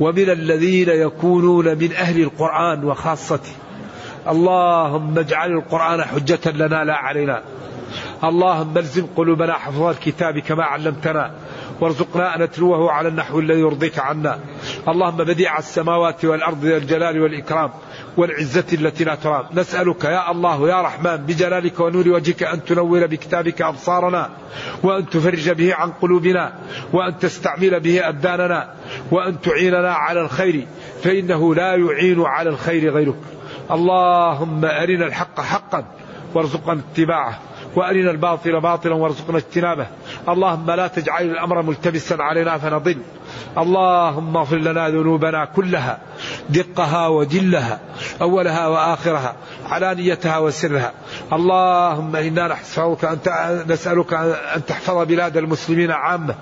ومن 0.00 0.30
الذين 0.30 0.88
يكونون 0.88 1.78
من 1.78 1.92
أهل 1.92 2.22
القرآن 2.22 2.84
وخاصته. 2.84 3.52
اللهم 4.28 5.18
اجعل 5.18 5.52
القرآن 5.52 6.04
حجة 6.04 6.50
لنا 6.50 6.84
لا 6.84 6.94
علينا. 6.94 7.42
اللهم 8.24 8.78
ألزم 8.78 9.06
قلوبنا 9.16 9.52
حفظ 9.52 9.82
الكتاب 9.82 10.38
كما 10.38 10.64
علمتنا. 10.64 11.30
وارزقنا 11.82 12.36
أن 12.36 12.42
نتلوه 12.42 12.92
على 12.92 13.08
النحو 13.08 13.38
الذي 13.38 13.60
يرضيك 13.60 13.98
عنا. 13.98 14.38
اللهم 14.88 15.16
بديع 15.16 15.58
السماوات 15.58 16.24
والأرض 16.24 16.64
ذا 16.64 16.76
الجلال 16.76 17.20
والإكرام 17.20 17.70
والعزة 18.16 18.64
التي 18.72 19.04
لا 19.04 19.14
ترام. 19.14 19.44
نسألك 19.54 20.04
يا 20.04 20.30
الله 20.30 20.68
يا 20.68 20.82
رحمن 20.82 21.16
بجلالك 21.16 21.80
ونور 21.80 22.08
وجهك 22.08 22.42
أن 22.42 22.64
تنور 22.64 23.06
بكتابك 23.06 23.62
أبصارنا 23.62 24.30
وأن 24.82 25.08
تفرج 25.08 25.50
به 25.50 25.74
عن 25.74 25.90
قلوبنا 25.90 26.52
وأن 26.92 27.18
تستعمل 27.18 27.80
به 27.80 28.08
أبداننا 28.08 28.74
وأن 29.10 29.40
تعيننا 29.40 29.92
على 29.92 30.20
الخير 30.20 30.66
فإنه 31.02 31.54
لا 31.54 31.74
يعين 31.74 32.22
على 32.22 32.50
الخير 32.50 32.94
غيرك. 32.94 33.22
اللهم 33.70 34.64
أرنا 34.64 35.06
الحق 35.06 35.40
حقا 35.40 35.84
وارزقنا 36.34 36.80
اتباعه 36.80 37.38
وأرنا 37.76 38.10
الباطل 38.10 38.60
باطلا 38.60 38.94
وارزقنا 38.94 39.38
اجتنابه. 39.38 39.86
اللهم 40.28 40.70
لا 40.70 40.86
تجعل 40.86 41.30
الأمر 41.30 41.62
ملتبسا 41.62 42.14
علينا 42.14 42.58
فنضل. 42.58 42.98
اللهم 43.58 44.36
اغفر 44.36 44.56
لنا 44.56 44.88
ذنوبنا 44.88 45.44
كلها 45.44 45.98
دقها 46.50 47.08
وجلها 47.08 47.80
أولها 48.22 48.66
وآخرها 48.66 49.36
علانيتها 49.66 50.38
وسرها. 50.38 50.92
اللهم 51.32 52.16
إنا 52.16 52.56
نسالك 52.62 53.04
أن 53.04 53.18
نسألك 53.68 54.14
أن 54.56 54.64
تحفظ 54.66 55.06
بلاد 55.06 55.36
المسلمين 55.36 55.90
عامة 55.90 56.34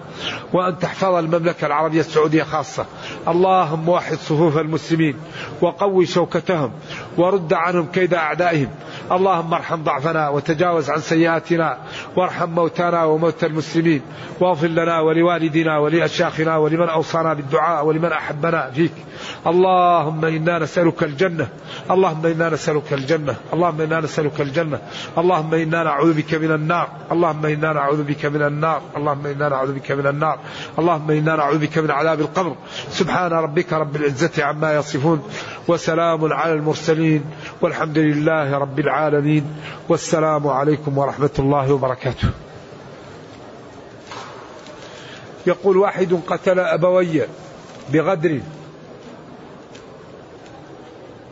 وأن 0.52 0.78
تحفظ 0.78 1.14
المملكة 1.14 1.66
العربية 1.66 2.00
السعودية 2.00 2.42
خاصة. 2.42 2.86
اللهم 3.28 3.88
وحد 3.88 4.16
صفوف 4.16 4.58
المسلمين 4.58 5.16
وقوي 5.60 6.06
شوكتهم 6.06 6.72
ورد 7.16 7.52
عنهم 7.52 7.86
كيد 7.86 8.14
أعدائهم. 8.14 8.68
اللهم 9.12 9.54
ارحم 9.54 9.82
ضعفنا 9.82 10.28
وتجاوز 10.28 10.90
عن 10.90 11.00
سيئاتنا 11.00 11.78
وارحم 12.16 12.48
موتانا 12.48 13.04
وموتى 13.04 13.46
المسلمين. 13.46 14.02
واغفر 14.40 14.66
لنا 14.66 15.00
ولوالدنا 15.00 15.78
ولأشياخنا 15.78 16.56
ولمن 16.56 16.79
أوصانا 16.88 17.34
بالدعاء 17.34 17.86
ولمن 17.86 18.12
أحبنا 18.12 18.70
فيك. 18.70 18.92
اللهم 19.46 20.24
إنا 20.24 20.58
نسألك 20.58 21.02
الجنة. 21.02 21.48
اللهم 21.90 22.26
إنا 22.26 22.50
نسألك 22.50 22.92
الجنة. 22.92 23.36
اللهم 23.52 23.80
إنا 23.80 24.00
نسألك 24.00 24.40
الجنة. 24.40 24.78
اللهم 25.18 25.54
إنا 25.54 25.82
نعوذ 25.82 26.12
بك 26.12 26.34
من 26.34 26.54
النار. 26.54 26.88
اللهم 27.12 27.46
إنا 27.46 27.72
نعوذ 27.72 28.02
بك 28.02 28.26
من 28.26 28.42
النار. 28.42 28.82
اللهم 28.96 29.26
إنا 29.26 29.48
نعوذ 29.48 29.72
بك 29.72 29.92
من 29.92 30.06
النار. 30.06 30.38
اللهم 30.78 31.10
إنا 31.10 31.36
نعوذ 31.36 31.58
بك 31.58 31.78
من 31.78 31.90
عذاب 31.90 32.20
القبر. 32.20 32.54
سبحان 32.90 33.32
ربك 33.32 33.72
رب 33.72 33.96
العزة 33.96 34.44
عما 34.44 34.74
يصفون 34.74 35.22
وسلام 35.68 36.32
على 36.32 36.52
المرسلين 36.52 37.24
والحمد 37.60 37.98
لله 37.98 38.58
رب 38.58 38.78
العالمين. 38.78 39.44
والسلام 39.88 40.48
عليكم 40.48 40.98
ورحمة 40.98 41.30
الله 41.38 41.72
وبركاته. 41.72 42.49
يقول 45.46 45.76
واحد 45.76 46.20
قتل 46.26 46.60
أبوي 46.60 47.22
بغدر. 47.92 48.40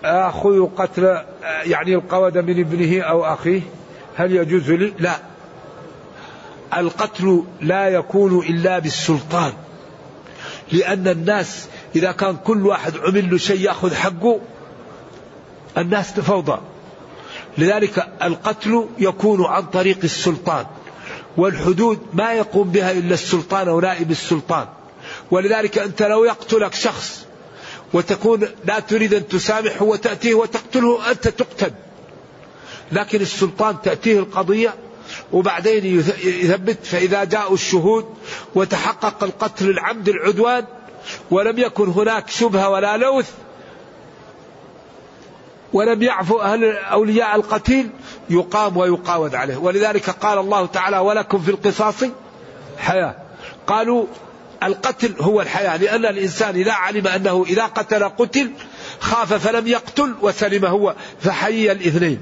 آخذ 0.05 0.67
قتل 0.77 1.23
يعني 1.65 1.95
القود 1.95 2.39
من 2.39 2.61
ابنه 2.61 3.03
أو 3.03 3.25
أخيه. 3.25 3.61
هل 4.17 4.33
يجوز 4.33 4.71
لي؟ 4.71 4.93
لا. 4.99 5.17
القتل 6.77 7.45
لا 7.61 7.89
يكون 7.89 8.39
إلا 8.39 8.79
بالسلطان 8.79 9.53
لأن 10.73 11.09
الناس 11.09 11.69
إذا 11.97 12.13
كان 12.13 12.37
كل 12.37 12.67
واحد 12.67 12.97
عمل 12.97 13.31
له 13.31 13.39
شيء 13.39 13.61
يأخذ 13.61 13.95
حقه 13.95 14.41
الناس 15.79 16.21
فوضى 16.21 16.59
لذلك 17.59 18.09
القتل 18.23 18.89
يكون 18.99 19.45
عن 19.45 19.63
طريق 19.63 19.99
السلطان. 20.05 20.67
والحدود 21.37 21.99
ما 22.13 22.33
يقوم 22.33 22.71
بها 22.71 22.93
إلا 22.93 23.15
السلطان 23.15 23.69
أو 23.69 23.81
نائب 23.81 24.11
السلطان. 24.11 24.67
ولذلك 25.31 25.79
أنت 25.79 26.03
لو 26.03 26.25
يقتلك 26.25 26.75
شخص 26.75 27.25
وتكون 27.93 28.49
لا 28.65 28.81
تريد 28.81 29.15
أن 29.15 29.29
تسامحه 29.29 29.85
وتأتيه 29.85 30.35
وتقتله 30.35 31.11
أنت 31.11 31.29
تقتل. 31.29 31.73
لكن 32.93 33.21
السلطان 33.21 33.77
تأتيه 33.83 34.19
القضية 34.19 34.75
وبعدين 35.33 36.01
يثبت 36.25 36.79
فإذا 36.83 37.25
جاءوا 37.25 37.55
الشهود 37.55 38.07
وتحقق 38.55 39.25
القتل 39.25 39.71
العمد 39.71 40.09
العدوان 40.09 40.65
ولم 41.31 41.59
يكن 41.59 41.89
هناك 41.89 42.31
شبهة 42.31 42.69
ولا 42.69 42.97
لوث 42.97 43.31
ولم 45.73 46.03
يعفو 46.03 46.41
أهل 46.41 46.65
أولياء 46.77 47.37
القتيل 47.37 47.91
يقام 48.31 48.77
ويقاود 48.77 49.35
عليه. 49.35 49.57
ولذلك 49.57 50.11
قال 50.11 50.39
الله 50.39 50.67
تعالى 50.67 50.99
ولكم 50.99 51.39
في 51.39 51.51
القصاص 51.51 52.05
حياة. 52.79 53.17
قالوا 53.67 54.07
القتل 54.63 55.15
هو 55.21 55.41
الحياة 55.41 55.77
لأن 55.77 56.07
الإنسان 56.07 56.55
إذا 56.55 56.73
علم 56.73 57.07
أنه 57.07 57.45
إذا 57.49 57.65
قتل 57.65 58.05
قتل 58.05 58.51
خاف 59.01 59.35
فلم 59.35 59.67
يقتل 59.67 60.15
وسلم 60.23 60.65
هو 60.65 60.95
فحيي 61.21 61.73
الاثنين. 61.73 62.21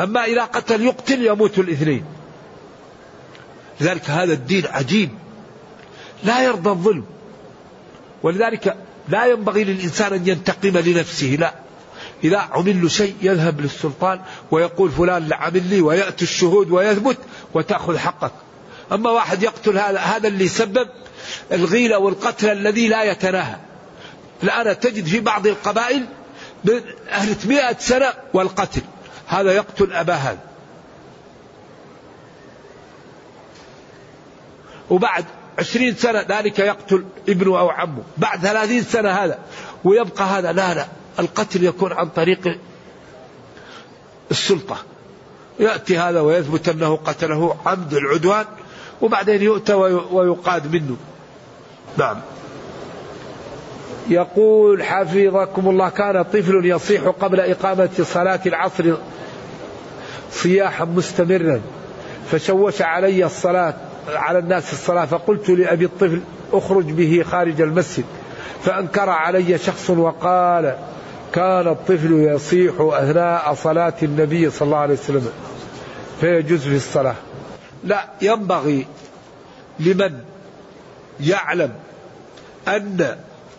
أما 0.00 0.24
إذا 0.24 0.44
قتل 0.44 0.82
يقتل 0.82 1.26
يموت 1.26 1.58
الاثنين. 1.58 2.04
لذلك 3.80 4.10
هذا 4.10 4.32
الدين 4.32 4.66
عجيب. 4.66 5.10
لا 6.24 6.42
يرضى 6.42 6.70
الظلم. 6.70 7.04
ولذلك 8.22 8.76
لا 9.08 9.26
ينبغي 9.26 9.64
للإنسان 9.64 10.12
أن 10.12 10.28
ينتقم 10.28 10.78
لنفسه 10.78 11.26
لا. 11.26 11.63
إذا 12.24 12.38
عمل 12.38 12.82
له 12.82 12.88
شيء 12.88 13.14
يذهب 13.22 13.60
للسلطان 13.60 14.20
ويقول 14.50 14.90
فلان 14.90 15.32
عمل 15.32 15.62
لي 15.70 15.80
ويأتي 15.80 16.24
الشهود 16.24 16.70
ويثبت 16.70 17.18
وتأخذ 17.54 17.98
حقك. 17.98 18.32
أما 18.92 19.10
واحد 19.10 19.42
يقتل 19.42 19.78
هذا 19.78 19.98
هذا 19.98 20.28
اللي 20.28 20.48
سبب 20.48 20.88
الغيلة 21.52 21.98
والقتل 21.98 22.50
الذي 22.50 22.88
لا 22.88 23.02
يتناهى. 23.02 23.56
الآن 24.42 24.80
تجد 24.80 25.06
في 25.06 25.20
بعض 25.20 25.46
القبائل 25.46 26.06
من 26.64 26.80
أهل 27.10 27.36
مئة 27.44 27.76
سنة 27.78 28.12
والقتل. 28.34 28.82
هذا 29.26 29.52
يقتل 29.52 29.92
أبا 29.92 30.14
هذا. 30.14 30.38
وبعد 34.90 35.24
عشرين 35.58 35.94
سنة 35.96 36.24
ذلك 36.28 36.58
يقتل 36.58 37.04
ابنه 37.28 37.58
أو 37.58 37.70
عمه. 37.70 38.02
بعد 38.16 38.40
ثلاثين 38.40 38.82
سنة 38.82 39.10
هذا. 39.10 39.38
ويبقى 39.84 40.24
هذا. 40.24 40.52
لا 40.52 40.74
لا. 40.74 40.86
القتل 41.18 41.64
يكون 41.64 41.92
عن 41.92 42.08
طريق 42.08 42.58
السلطة. 44.30 44.76
يأتي 45.60 45.98
هذا 45.98 46.20
ويثبت 46.20 46.68
أنه 46.68 46.96
قتله 46.96 47.56
عمد 47.66 47.94
العدوان 47.94 48.44
وبعدين 49.02 49.42
يؤتى 49.42 49.74
ويقاد 50.12 50.72
منه. 50.72 50.96
نعم. 51.96 52.16
يقول 54.08 54.82
حفظكم 54.82 55.68
الله 55.68 55.88
كان 55.88 56.22
طفل 56.22 56.60
يصيح 56.64 57.02
قبل 57.02 57.40
إقامة 57.40 57.90
صلاة 58.02 58.40
العصر 58.46 58.94
صياحا 60.30 60.84
مستمرا 60.84 61.60
فشوش 62.30 62.82
علي 62.82 63.24
الصلاة 63.24 63.74
على 64.14 64.38
الناس 64.38 64.72
الصلاة 64.72 65.04
فقلت 65.04 65.50
لأبي 65.50 65.84
الطفل 65.84 66.20
اخرج 66.52 66.84
به 66.84 67.24
خارج 67.30 67.60
المسجد. 67.60 68.04
فأنكر 68.64 69.10
علي 69.10 69.58
شخص 69.58 69.90
وقال 69.90 70.76
كان 71.34 71.68
الطفل 71.68 72.12
يصيح 72.12 72.74
أثناء 72.78 73.54
صلاة 73.54 73.94
النبي 74.02 74.50
صلى 74.50 74.66
الله 74.66 74.78
عليه 74.78 74.94
وسلم 74.94 75.28
فيجوز 76.20 76.60
في 76.60 76.76
الصلاة 76.76 77.14
لا 77.84 78.08
ينبغي 78.22 78.86
لمن 79.80 80.20
يعلم 81.20 81.72
أن 82.68 83.16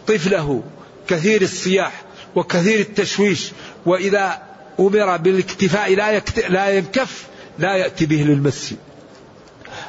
طفله 0.08 0.64
كثير 1.08 1.42
الصياح 1.42 2.02
وكثير 2.36 2.80
التشويش 2.80 3.52
وإذا 3.86 4.42
أمر 4.80 5.18
بالاكتفاء 5.18 5.96
لا. 5.96 6.22
لا 6.50 6.70
ينكف 6.70 7.28
لا 7.60 7.76
يأتي 7.76 8.06
به 8.06 8.24
للمسجد 8.24 8.78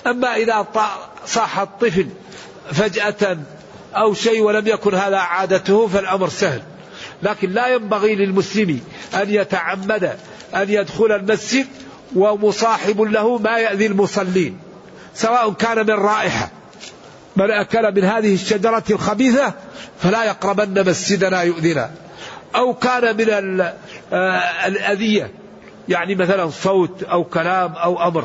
أما 0.06 0.36
إذا 0.36 0.66
صاح 1.26 1.58
الطفل 1.58 2.06
فجأة 2.72 3.38
أو 3.94 4.14
شيء 4.14 4.42
ولم 4.42 4.66
يكن 4.66 4.94
هذا 4.94 5.16
عادته 5.16 5.86
فالأمر 5.86 6.28
سهل 6.28 6.62
لكن 7.22 7.50
لا 7.50 7.68
ينبغي 7.68 8.14
للمسلم 8.14 8.80
أن 9.14 9.30
يتعمد 9.30 10.16
أن 10.54 10.70
يدخل 10.70 11.12
المسجد 11.12 11.66
ومصاحب 12.16 13.00
له 13.00 13.38
ما 13.38 13.58
يأذي 13.58 13.86
المصلين 13.86 14.58
سواء 15.14 15.52
كان 15.52 15.86
من 15.86 15.94
رائحة. 15.94 16.50
من 17.36 17.50
أكل 17.50 17.94
من 17.94 18.04
هذه 18.04 18.34
الشجرة 18.34 18.84
الخبيثة 18.90 19.54
فلا 20.00 20.24
يقربن 20.24 20.88
مسجدنا 20.88 21.42
يؤذنا. 21.42 21.90
أو 22.54 22.74
كان 22.74 23.16
من 23.16 23.60
آه، 24.12 24.16
الأذية 24.66 25.30
يعني 25.88 26.14
مثلا 26.14 26.50
صوت 26.50 27.02
أو 27.02 27.24
كلام 27.24 27.72
أو 27.72 28.08
أمر. 28.08 28.24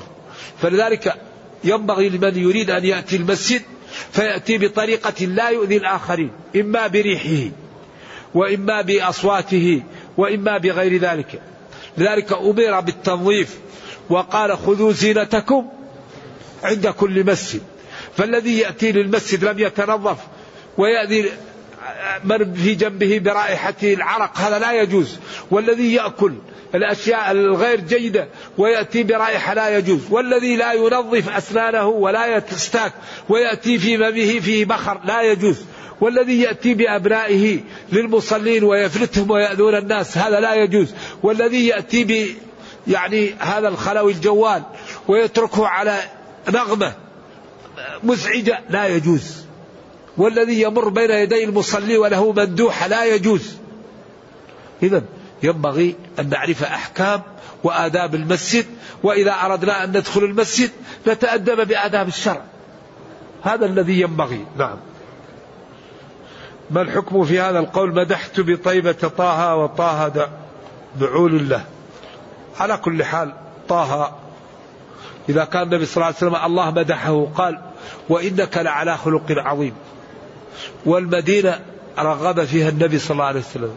فلذلك 0.62 1.14
ينبغي 1.64 2.10
لمن 2.10 2.38
يريد 2.38 2.70
أن 2.70 2.86
يأتي 2.86 3.16
المسجد 3.16 3.62
فيأتي 4.12 4.58
بطريقة 4.58 5.26
لا 5.26 5.50
يؤذي 5.50 5.78
الآخرين 5.78 6.32
إما 6.56 6.88
بريحه. 6.88 7.52
وإما 8.34 8.82
بأصواته 8.82 9.82
وإما 10.18 10.58
بغير 10.58 11.02
ذلك. 11.02 11.42
لذلك 11.98 12.34
أمر 12.34 12.80
بالتنظيف 12.80 13.58
وقال 14.10 14.58
خذوا 14.58 14.92
زينتكم 14.92 15.68
عند 16.64 16.88
كل 16.88 17.26
مسجد. 17.26 17.62
فالذي 18.18 18.58
يأتي 18.58 18.92
للمسجد 18.92 19.44
لم 19.44 19.60
يتنظف 19.60 20.18
ويأتي 20.78 21.30
من 22.24 22.54
في 22.54 22.76
جنبه 22.76 23.20
برائحة 23.20 23.74
العرق 23.84 24.38
هذا 24.38 24.60
لا 24.60 24.82
يجوز. 24.82 25.18
والذي 25.52 25.94
يأكل 25.94 26.34
الأشياء 26.76 27.32
الغير 27.32 27.80
جيدة 27.80 28.28
ويأتي 28.58 29.04
برائحة 29.04 29.54
لا 29.54 29.78
يجوز. 29.78 30.02
والذي 30.10 30.56
لا 30.56 30.74
ينظف 30.74 31.30
أسنانه 31.30 31.88
ولا 31.88 32.38
يستاك 32.38 32.94
ويأتي 33.30 33.78
في 33.78 33.98
فمه 33.98 34.40
فيه 34.40 34.66
بخر 34.66 35.00
لا 35.06 35.22
يجوز. 35.22 35.58
والذي 36.02 36.42
يأتي 36.42 36.74
بأبنائه 36.74 37.60
للمصلين 37.92 38.64
ويفلتهم 38.64 39.32
ويأذون 39.32 39.76
الناس 39.76 40.18
هذا 40.18 40.40
لا 40.40 40.54
يجوز. 40.54 40.94
والذي 41.24 41.68
يأتي 41.68 42.04
ب 42.04 42.36
يعني 42.88 43.34
هذا 43.40 43.68
الخلوي 43.68 44.12
الجوال 44.12 44.64
ويتركه 45.08 45.68
على 45.68 46.00
نغمة 46.50 46.94
مزعجة 48.04 48.60
لا 48.70 48.88
يجوز. 48.88 49.46
والذي 50.18 50.62
يمر 50.62 50.90
بين 50.90 51.12
يدي 51.12 51.44
المصلي 51.44 51.98
وله 51.98 52.32
مندوحة 52.32 52.88
لا 52.88 53.06
يجوز. 53.06 53.56
إذا 54.84 55.04
ينبغي 55.44 55.96
أن 56.20 56.30
نعرف 56.30 56.64
أحكام 56.64 57.22
وآداب 57.64 58.16
المسجد 58.16 58.66
وإذا 59.04 59.32
أردنا 59.32 59.84
أن 59.84 59.90
ندخل 59.90 60.24
المسجد 60.24 60.70
نتأدب 61.08 61.68
بآداب 61.68 62.08
الشرع. 62.08 62.42
هذا 63.44 63.66
الذي 63.66 64.02
ينبغي. 64.02 64.46
نعم. 64.58 64.78
ما 66.72 66.82
الحكم 66.82 67.26
في 67.26 67.40
هذا 67.40 67.60
القول؟ 67.60 67.96
مدحت 67.96 68.40
بطيبة 68.40 68.92
طه 68.92 69.56
وطه 69.56 70.30
دعول 71.00 71.50
له. 71.50 71.66
على 72.60 72.78
كل 72.78 73.04
حال 73.04 73.34
طه 73.70 74.18
إذا 75.30 75.46
كان 75.46 75.62
النبي 75.62 75.86
صلى 75.86 75.96
الله 75.96 76.06
عليه 76.06 76.16
وسلم 76.16 76.36
الله 76.46 76.72
مدحه 76.72 77.26
قال 77.36 77.62
وإنك 78.10 78.58
لعلى 78.58 78.98
خلق 78.98 79.26
عظيم. 79.30 79.74
والمدينة 80.86 81.60
رغب 82.00 82.44
فيها 82.44 82.70
النبي 82.70 83.00
صلى 83.00 83.12
الله 83.12 83.26
عليه 83.26 83.40
وسلم. 83.40 83.76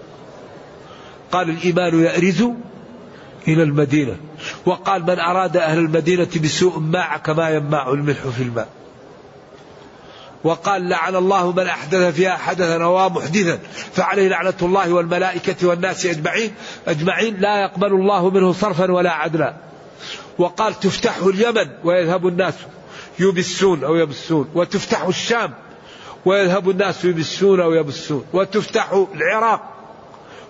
قال 1.32 1.51
الإيمان 1.51 2.05
يأرز 2.05 2.42
إلى 3.49 3.62
المدينة. 3.62 4.16
وقال 4.66 5.03
من 5.03 5.18
أراد 5.18 5.57
أهل 5.57 5.78
المدينة 5.78 6.28
بسوء 6.45 6.78
ماع 6.78 7.16
كما 7.16 7.51
يماع 7.51 7.90
الملح 7.90 8.20
في 8.20 8.42
الماء. 8.42 8.68
وقال 10.45 10.88
لعن 10.88 11.16
الله 11.16 11.53
من 11.53 11.66
أحدث 11.66 12.14
فيها 12.14 12.36
حدثا 12.36 12.84
أو 12.84 13.09
محدثا 13.09 13.59
فعليه 13.92 14.28
لعنة 14.28 14.55
الله 14.62 14.92
والملائكة 14.92 15.68
والناس 15.68 16.07
أجمعين 16.07 16.55
أجمعين 16.88 17.36
لا 17.40 17.62
يقبل 17.62 17.92
الله 17.92 18.30
منه 18.30 18.53
صرفا 18.53 18.92
ولا 18.92 19.12
عدلا. 19.12 19.55
وقال 20.38 20.80
تفتح 20.80 21.16
اليمن 21.16 21.68
ويذهب 21.84 22.26
الناس 22.26 22.55
يبسون 23.18 23.84
أو 23.84 23.97
يبسون 23.97 24.49
وتفتح 24.55 25.03
الشام 25.03 25.55
ويذهب 26.24 26.70
الناس 26.70 27.05
يبسون 27.05 27.61
أو 27.61 27.72
يبسون 27.72 28.24
وتفتح 28.32 29.07
العراق 29.14 29.61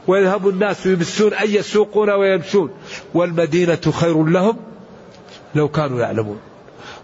ويذهب 0.06 0.48
الناس 0.48 0.86
يبسون 0.86 1.34
أي 1.34 1.54
يسوقون 1.54 2.10
ويمشون. 2.10 2.70
والمدينة 3.14 3.92
خير 4.00 4.24
لهم 4.24 4.56
لو 5.54 5.68
كانوا 5.68 6.00
يعلمون. 6.00 6.40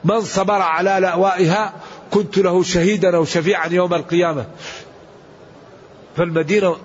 من 0.05 0.20
صبر 0.20 0.62
على 0.62 0.99
لأوائها 1.01 1.72
كنت 2.11 2.38
له 2.38 2.62
شهيدا 2.62 3.16
أو 3.16 3.24
شفيعا 3.24 3.66
يوم 3.66 3.94
القيامة. 3.94 4.46
فالمدينة 6.16 6.76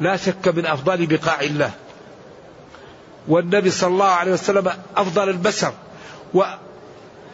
لا 0.00 0.16
شك 0.16 0.48
من 0.48 0.66
أفضل 0.66 1.06
بقاع 1.06 1.40
الله. 1.40 1.70
والنبي 3.28 3.70
صلى 3.70 3.90
الله 3.90 4.04
عليه 4.04 4.32
وسلم 4.32 4.72
أفضل 4.96 5.28
البشر. 5.28 5.72
و 6.34 6.42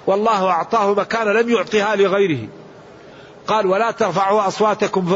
والله 0.07 0.51
أعطاه 0.51 0.95
مكانة 0.95 1.33
لم 1.33 1.49
يعطيها 1.49 1.97
لغيره. 1.97 2.49
قال 3.47 3.67
ولا 3.67 3.91
ترفعوا 3.91 4.49
أصواتكم 4.49 5.15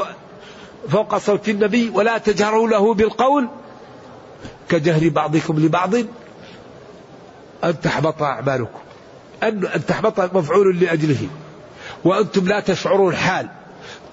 فوق 0.88 1.18
صوت 1.18 1.48
النبي 1.48 1.90
ولا 1.94 2.18
تجهروا 2.18 2.68
له 2.68 2.94
بالقول 2.94 3.48
كجهر 4.68 5.08
بعضكم 5.08 5.58
لبعض 5.58 5.94
أن 7.64 7.80
تحبط 7.82 8.22
أعمالكم. 8.22 8.78
أن 9.42 9.66
أن 9.66 9.86
تحبط 9.86 10.34
مفعول 10.34 10.80
لأجله. 10.80 11.28
وأنتم 12.04 12.48
لا 12.48 12.60
تشعرون 12.60 13.12
الحال 13.12 13.48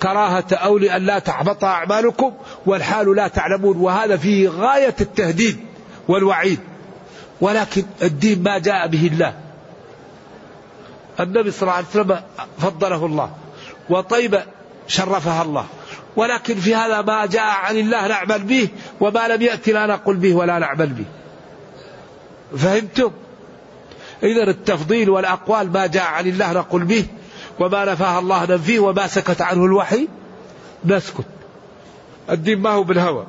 كراهة 0.04 0.46
أو 0.52 0.78
لأن 0.78 1.06
لا 1.06 1.20
تحبط 1.20 1.64
أعمالكم 1.64 2.34
والحال 2.66 3.16
لا 3.16 3.28
تعلمون 3.28 3.78
وهذا 3.78 4.18
فيه 4.18 4.50
غاية 4.50 4.96
التهديد 5.02 5.60
والوعيد. 6.08 6.60
ولكن 7.42 7.84
الدين 8.02 8.44
ما 8.44 8.58
جاء 8.58 8.88
به 8.88 9.08
الله. 9.08 9.34
النبي 11.20 11.52
صلى 11.52 11.62
الله 11.62 11.74
عليه 11.74 11.88
وسلم 11.88 12.22
فضله 12.60 13.06
الله 13.06 13.32
وطيبة 13.90 14.44
شرفها 14.88 15.42
الله. 15.42 15.66
ولكن 16.16 16.56
في 16.56 16.76
هذا 16.76 17.02
ما 17.02 17.26
جاء 17.26 17.44
عن 17.44 17.78
الله 17.78 18.08
نعمل 18.08 18.44
به 18.44 18.68
وما 19.00 19.28
لم 19.28 19.42
يأتي 19.42 19.72
لا 19.72 19.86
نقول 19.86 20.16
به 20.16 20.34
ولا 20.34 20.60
نعمل 20.60 20.88
به. 20.88 21.06
فهمتم؟ 22.58 23.12
إذا 24.24 24.44
التفضيل 24.44 25.10
والأقوال 25.10 25.72
ما 25.72 25.88
جاء 25.88 26.04
عن 26.04 26.28
الله 26.28 26.54
نقول 26.54 26.84
به. 26.84 27.06
وما 27.60 27.86
نفاه 27.86 28.20
الله 28.20 28.46
ننفيه 28.46 28.80
وما 28.80 29.08
سكت 29.08 29.42
عنه 29.42 29.66
الوحي 29.66 30.08
نسكت. 30.86 31.26
الدين 32.30 32.60
ما 32.60 32.70
هو 32.70 32.84
بالهوى. 32.84 33.28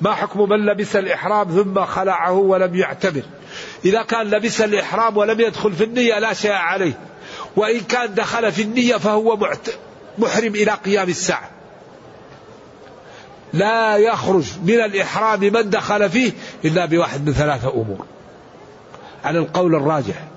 ما 0.00 0.14
حكم 0.14 0.48
من 0.48 0.66
لبس 0.66 0.96
الإحرام 0.96 1.50
ثم 1.50 1.84
خلعه 1.84 2.32
ولم 2.32 2.74
يعتبر 2.74 3.22
إذا 3.84 4.02
كان 4.02 4.30
لبس 4.30 4.60
الإحرام 4.60 5.16
ولم 5.16 5.40
يدخل 5.40 5.72
في 5.72 5.84
النية 5.84 6.18
لا 6.18 6.32
شيء 6.32 6.52
عليه. 6.52 6.98
وإن 7.56 7.80
كان 7.80 8.14
دخل 8.14 8.52
في 8.52 8.62
النية 8.62 8.96
فهو 8.96 9.36
محرم 10.18 10.54
إلى 10.54 10.70
قيام 10.72 11.08
الساعة. 11.08 11.50
لا 13.52 13.96
يخرج 13.96 14.44
من 14.64 14.80
الإحرام 14.80 15.40
من 15.40 15.70
دخل 15.70 16.10
فيه 16.10 16.32
إلا 16.64 16.86
بواحد 16.86 17.26
من 17.26 17.32
ثلاثة 17.32 17.70
أمور. 17.70 18.06
على 19.24 19.38
القول 19.38 19.74
الراجح. 19.74 20.29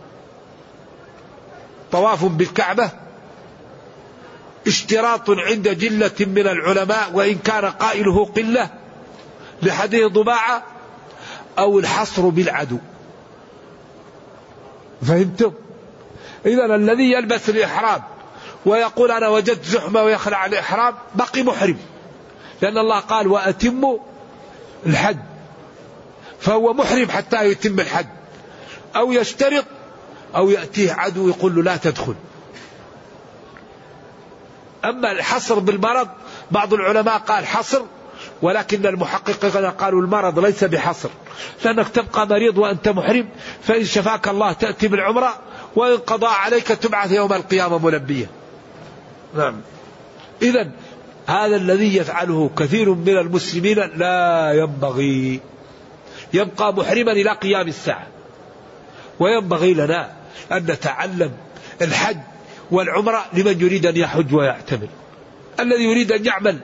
طواف 1.93 2.25
بالكعبة 2.25 2.89
اشتراط 4.67 5.29
عند 5.29 5.69
جلة 5.69 6.11
من 6.19 6.47
العلماء 6.47 7.11
وإن 7.13 7.35
كان 7.35 7.65
قائله 7.65 8.25
قلة 8.25 8.69
لحديث 9.63 10.05
ضباعة 10.05 10.63
أو 11.59 11.79
الحصر 11.79 12.29
بالعدو. 12.29 12.77
فهمتم؟ 15.01 15.53
إذا 16.45 16.65
الذي 16.65 17.11
يلبس 17.11 17.49
الإحرام 17.49 18.03
ويقول 18.65 19.11
أنا 19.11 19.29
وجدت 19.29 19.65
زحمة 19.65 20.03
ويخلع 20.03 20.45
الإحرام 20.45 20.93
بقي 21.15 21.43
محرم. 21.43 21.77
لأن 22.61 22.77
الله 22.77 22.99
قال 22.99 23.27
وأتموا 23.27 23.97
الحج 24.85 25.17
فهو 26.39 26.73
محرم 26.73 27.09
حتى 27.09 27.45
يتم 27.45 27.79
الحج 27.79 28.05
أو 28.95 29.11
يشترط 29.11 29.65
أو 30.35 30.49
يأتيه 30.49 30.91
عدو 30.91 31.27
يقول 31.27 31.55
له 31.55 31.63
لا 31.63 31.77
تدخل. 31.77 32.15
أما 34.85 35.11
الحصر 35.11 35.59
بالمرض 35.59 36.07
بعض 36.51 36.73
العلماء 36.73 37.17
قال 37.17 37.45
حصر 37.45 37.81
ولكن 38.41 38.85
المحققين 38.85 39.65
قالوا 39.65 40.01
المرض 40.01 40.39
ليس 40.39 40.63
بحصر. 40.63 41.09
لأنك 41.65 41.89
تبقى 41.89 42.27
مريض 42.27 42.57
وأنت 42.57 42.89
محرم 42.89 43.29
فإن 43.61 43.85
شفاك 43.85 44.27
الله 44.27 44.53
تأتي 44.53 44.87
بالعمرة 44.87 45.33
وإن 45.75 45.97
قضى 45.97 46.25
عليك 46.25 46.67
تبعث 46.67 47.11
يوم 47.11 47.33
القيامة 47.33 47.77
ملبية 47.77 48.29
نعم. 49.35 49.61
إذا 50.41 50.71
هذا 51.27 51.55
الذي 51.55 51.97
يفعله 51.97 52.49
كثير 52.57 52.93
من 52.93 53.17
المسلمين 53.17 53.77
لا 53.77 54.51
ينبغي. 54.53 55.39
يبقى 56.33 56.73
محرما 56.73 57.11
إلى 57.11 57.31
قيام 57.31 57.67
الساعة. 57.67 58.07
وينبغي 59.19 59.73
لنا 59.73 60.11
أن 60.51 60.57
نتعلم 60.57 61.31
الحج 61.81 62.17
والعمرة 62.71 63.25
لمن 63.33 63.61
يريد 63.61 63.85
أن 63.85 63.97
يحج 63.97 64.33
ويعتمر. 64.33 64.87
الذي 65.59 65.83
يريد 65.83 66.11
أن 66.11 66.25
يعمل 66.25 66.59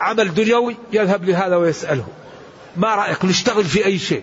عمل 0.00 0.34
دنيوي 0.34 0.76
يذهب 0.92 1.24
لهذا 1.24 1.56
ويسأله. 1.56 2.06
ما 2.76 2.94
رأيك؟ 2.94 3.24
نشتغل 3.24 3.64
في 3.64 3.86
أي 3.86 3.98
شيء؟ 3.98 4.22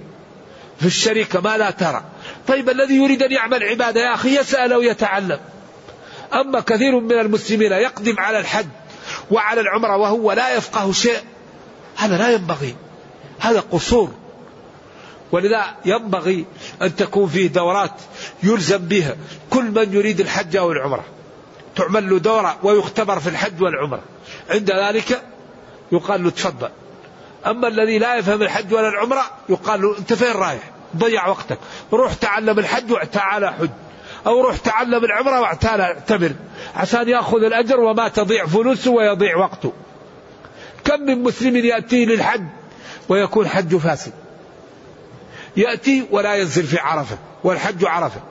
في 0.80 0.86
الشركة 0.86 1.42
ما 1.42 1.58
لا 1.58 1.72
ترى. 1.72 2.04
طيب 2.48 2.70
الذي 2.70 2.96
يريد 2.96 3.24
أن 3.24 3.32
يعمل 3.32 3.64
عبادة 3.64 4.02
يا 4.02 4.14
أخي 4.14 4.40
يسأل 4.40 4.74
ويتعلم. 4.74 5.40
أما 6.34 6.60
كثير 6.60 7.00
من 7.00 7.20
المسلمين 7.20 7.72
يقدم 7.72 8.16
على 8.20 8.40
الحج 8.40 8.68
وعلى 9.32 9.62
العمرة 9.62 9.98
وهو 9.98 10.32
لا 10.32 10.56
يفقه 10.56 10.92
شيء 10.92 11.20
هذا 11.96 12.18
لا 12.18 12.32
ينبغي. 12.32 12.76
هذا 13.40 13.60
قصور. 13.60 14.14
ولذا 15.32 15.76
ينبغي 15.86 16.46
أن 16.82 16.96
تكون 16.96 17.28
فيه 17.28 17.48
دورات 17.48 17.94
يلزم 18.44 18.78
بها 18.78 19.16
كل 19.50 19.64
من 19.64 19.94
يريد 19.94 20.20
الحج 20.20 20.56
أو 20.56 20.72
العمرة. 20.72 21.04
تعمل 21.76 22.10
له 22.10 22.20
دورة 22.20 22.58
ويختبر 22.64 23.20
في 23.20 23.30
الحج 23.30 23.62
والعمرة. 23.62 24.02
عند 24.50 24.72
ذلك 24.72 25.22
يقال 25.92 26.24
له 26.24 26.30
تفضل. 26.30 26.70
أما 27.46 27.68
الذي 27.68 28.00
لا 28.00 28.16
يفهم 28.16 28.42
الحج 28.42 28.74
ولا 28.74 28.90
العمرة 28.90 29.24
يقال 29.50 29.82
له 29.82 29.98
أنت 29.98 30.14
فين 30.14 30.32
رايح؟ 30.32 30.72
ضيع 30.98 31.28
وقتك. 31.28 31.58
روح 31.94 32.14
تعلم 32.14 32.60
الحج 32.60 32.92
وتعالى 32.92 33.54
حج. 33.54 33.70
أو 34.28 34.42
روح 34.42 34.58
تعلم 34.58 35.06
العمرة 35.06 35.42
وتعالى 35.42 35.84
اعتبر 35.84 36.32
عشان 36.76 37.10
يأخذ 37.10 37.44
الأجر 37.44 37.80
وما 37.80 38.08
تضيع 38.08 38.46
فلوسه 38.46 38.92
ويضيع 38.92 39.38
وقته. 39.38 39.74
كم 40.86 41.02
من 41.02 41.24
مسلم 41.24 41.56
يأتي 41.56 42.06
للحج 42.06 42.44
ويكون 43.10 43.48
حج 43.48 43.76
فاسد؟ 43.76 44.14
يأتي 45.58 46.06
ولا 46.12 46.36
ينزل 46.36 46.64
في 46.64 46.80
عرفة 46.80 47.18
والحج 47.44 47.86
عرفة. 47.86 48.22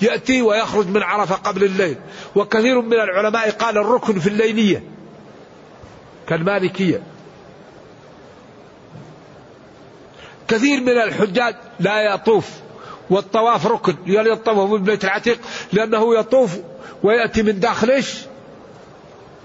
يأتي 0.00 0.42
ويخرج 0.42 0.86
من 0.86 1.02
عرفة 1.02 1.34
قبل 1.34 1.64
الليل. 1.64 1.96
وكثير 2.36 2.80
من 2.80 2.92
العلماء 2.92 3.50
قال 3.50 3.78
الركن 3.78 4.18
في 4.18 4.26
الليلية 4.26 4.82
كالمالكية. 6.28 7.02
كثير 10.48 10.80
من 10.80 10.98
الحجاج 10.98 11.56
لا 11.80 12.14
يطوف 12.14 12.50
والطواف 13.10 13.66
ركن. 13.66 13.96
يطوف 14.06 14.70
من 14.70 14.84
بيت 14.84 15.04
العتيق 15.04 15.38
لأنه 15.72 16.18
يطوف 16.18 16.56
ويأتي 17.02 17.42
من 17.42 17.60
داخل 17.60 17.90
إيش؟ 17.90 18.14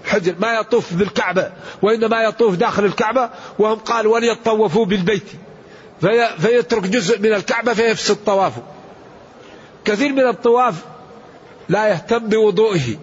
حجر. 0.04 0.34
ما 0.38 0.54
يطوف 0.54 0.94
بالكعبة 0.94 1.52
وإنما 1.82 2.22
يطوف 2.22 2.54
داخل 2.54 2.84
الكعبة. 2.84 3.30
وهم 3.58 3.78
قال 3.78 4.06
وليطوفوا 4.06 4.86
بالبيت. 4.86 5.26
في 6.00 6.28
فيترك 6.38 6.82
جزء 6.82 7.18
من 7.18 7.32
الكعبة 7.32 7.74
فيفسد 7.74 8.16
طوافه. 8.26 8.62
كثير 9.84 10.12
من 10.12 10.26
الطواف 10.28 10.74
لا 11.68 11.88
يهتم 11.88 12.18
بوضوئه 12.18 12.96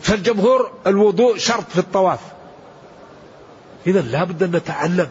فالجمهور 0.00 0.72
الوضوء 0.86 1.38
شرط 1.38 1.70
في 1.70 1.78
الطواف. 1.78 2.20
إذا 3.86 4.00
لابد 4.00 4.42
أن 4.42 4.50
نتعلم. 4.50 5.08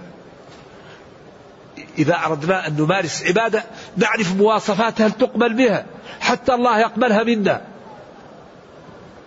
إذا 1.97 2.15
أردنا 2.26 2.67
أن 2.67 2.76
نمارس 2.80 3.23
عبادة 3.23 3.63
نعرف 3.97 4.36
مواصفاتها 4.36 5.09
تقبل 5.09 5.53
بها 5.53 5.86
حتى 6.19 6.53
الله 6.53 6.80
يقبلها 6.80 7.23
منا. 7.23 7.61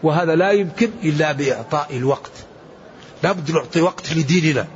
وهذا 0.03 0.35
لا 0.35 0.51
يمكن 0.51 0.91
إلا 1.05 1.33
بإعطاء 1.33 1.97
الوقت. 1.97 2.33
لابد 3.23 3.51
نعطي 3.51 3.81
وقت 3.81 4.13
لديننا. 4.13 4.67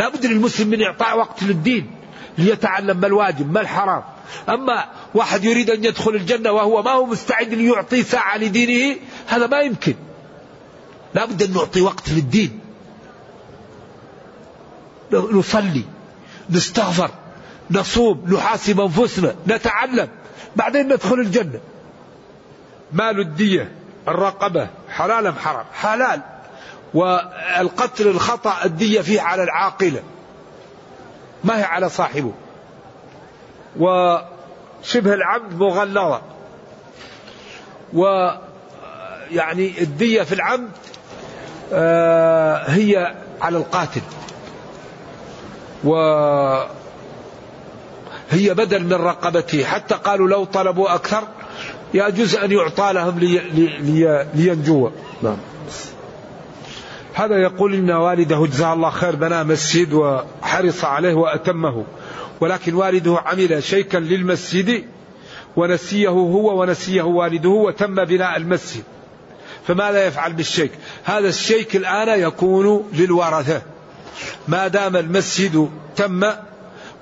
لابد 0.00 0.26
للمسلم 0.26 0.68
من 0.68 0.82
إعطاء 0.82 1.18
وقت 1.18 1.42
للدين 1.42 1.90
ليتعلم 2.38 3.00
ما 3.00 3.06
الواجب 3.06 3.52
ما 3.52 3.60
الحرام. 3.60 4.02
أما 4.48 4.84
واحد 5.14 5.44
يريد 5.44 5.70
أن 5.70 5.84
يدخل 5.84 6.10
الجنة 6.10 6.52
وهو 6.52 6.82
ما 6.82 6.90
هو 6.90 7.06
مستعد 7.06 7.54
ليعطي 7.54 8.02
ساعة 8.02 8.36
لدينه 8.38 8.96
هذا 9.26 9.46
ما 9.46 9.60
يمكن. 9.60 9.94
لابد 11.14 11.42
أن 11.42 11.52
نعطي 11.52 11.80
وقت 11.80 12.08
للدين. 12.10 12.60
نصلي 15.12 15.84
نستغفر 16.50 17.10
نصوم 17.70 18.24
نحاسب 18.34 18.80
أنفسنا 18.80 19.34
نتعلم 19.48 20.08
بعدين 20.56 20.92
ندخل 20.92 21.14
الجنة. 21.14 21.60
مال 22.92 23.20
الدية 23.20 23.72
الرقبة 24.08 24.68
حلال 24.88 25.26
أم 25.26 25.34
حرام. 25.34 25.64
حلال. 25.74 26.22
والقتل 26.94 28.08
الخطأ 28.08 28.54
الدية 28.64 29.00
فيه 29.00 29.20
على 29.20 29.42
العاقلة 29.42 30.02
ما 31.44 31.58
هي 31.58 31.62
على 31.62 31.88
صاحبه. 31.88 32.32
وشبه 33.78 35.14
العمد 35.14 35.58
مغلظة. 35.58 36.20
و 37.92 38.30
يعني 39.30 39.82
الدية 39.82 40.22
في 40.22 40.34
العمد 40.34 40.70
آه، 41.72 42.70
هي 42.70 43.14
على 43.40 43.58
القاتل. 43.58 44.02
و 45.84 45.94
هي 48.30 48.54
بدل 48.54 48.84
من 48.84 48.92
رقبته. 48.92 49.64
حتى 49.64 49.94
قالوا 49.94 50.28
لو 50.28 50.44
طلبوا 50.44 50.94
أكثر 50.94 51.22
يجوز 51.94 52.36
أن 52.36 52.52
يعطى 52.52 52.92
لهم 52.92 53.18
لي 53.18 53.38
لي 53.38 54.26
لينجوا. 54.34 54.90
نعم. 55.22 55.36
هذا 57.20 57.36
يقول 57.36 57.74
إن 57.74 57.90
والده 57.90 58.46
جزاه 58.46 58.72
الله 58.72 58.90
خير 58.90 59.16
بنى 59.16 59.44
مسجد 59.44 59.92
وحرص 59.92 60.84
عليه 60.84 61.14
وأتمه. 61.14 61.84
ولكن 62.40 62.74
والده 62.74 63.18
عمل 63.26 63.62
شيكا 63.62 63.98
للمسجد 63.98 64.84
ونسيه 65.56 66.08
هو 66.08 66.60
ونسيه 66.60 67.02
والده 67.02 67.48
وتم 67.48 68.04
بناء 68.04 68.36
المسجد. 68.36 68.82
فماذا 69.66 70.06
يفعل 70.06 70.32
بالشيك. 70.32 70.70
هذا 71.04 71.28
الشيك 71.28 71.76
الآن 71.76 72.20
يكون 72.20 72.90
للورثة. 72.92 73.62
ما 74.48 74.68
دام 74.68 74.96
المسجد 74.96 75.70
تم 75.96 76.24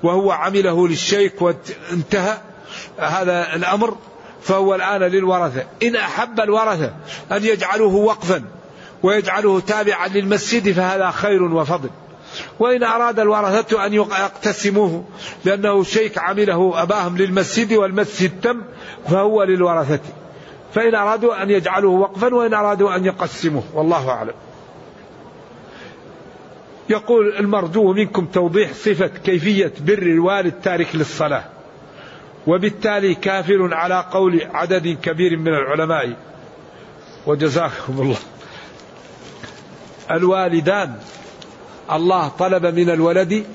وهو 0.03 0.31
عمله 0.31 0.87
للشيك 0.87 1.41
وانتهى 1.41 2.37
هذا 2.97 3.55
الأمر 3.55 3.97
فهو 4.41 4.75
الآن 4.75 5.01
للورثة. 5.01 5.63
إن 5.83 5.95
أحب 5.95 6.39
الورثة 6.39 6.93
أن 7.31 7.45
يجعلوه 7.45 7.95
وقفا. 7.95 8.58
ويجعله 9.03 9.59
تابعا 9.59 10.07
للمسجد 10.07 10.71
فهذا 10.71 11.11
خير 11.11 11.43
وفضل. 11.43 11.89
وإن 12.59 12.83
أراد 12.83 13.19
الورثة 13.19 13.85
أن 13.85 13.93
يقتسموه 13.93 15.03
لأنه 15.45 15.83
شيك 15.83 16.17
عمله 16.17 16.81
أباهم 16.81 17.17
للمسجد 17.17 17.73
والمسجد 17.73 18.41
تم 18.41 18.61
فهو 19.09 19.43
للورثة. 19.43 19.99
فإن 20.73 20.95
أرادوا 20.95 21.43
أن 21.43 21.49
يجعلوه 21.49 21.99
وقفا 21.99 22.35
وإن 22.35 22.53
أرادوا 22.53 22.95
أن 22.95 23.05
يقسموه. 23.05 23.63
والله 23.73 24.09
أعلم. 24.09 24.33
يقول 26.89 27.35
المرجو 27.39 27.93
منكم 27.93 28.25
توضيح 28.25 28.73
صفة 28.73 29.07
كيفية 29.07 29.73
بر 29.79 30.01
الوالد 30.01 30.53
تارك 30.63 30.95
للصلاة. 30.95 31.43
وبالتالي 32.47 33.15
كافر 33.15 33.73
على 33.73 34.05
قول 34.11 34.41
عدد 34.53 34.97
كبير 35.01 35.37
من 35.37 35.47
العلماء. 35.47 36.15
وجزاكم 37.27 38.01
الله. 38.01 38.17
الوالدان. 40.11 40.95
الله 41.91 42.27
طلب 42.39 42.65
من 42.65 42.89
الولد 42.89 43.45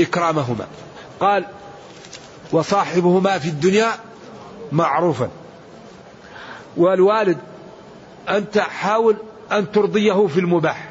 إكرامهما. 0.00 0.66
قال 1.20 1.44
وصاحبهما 2.52 3.38
في 3.38 3.48
الدنيا 3.48 3.88
معروفا. 4.72 5.28
والوالد 6.76 7.38
أنت 8.28 8.58
حاول 8.58 9.16
أن 9.52 9.72
ترضيه 9.72 10.26
في 10.26 10.40
المباح. 10.40 10.90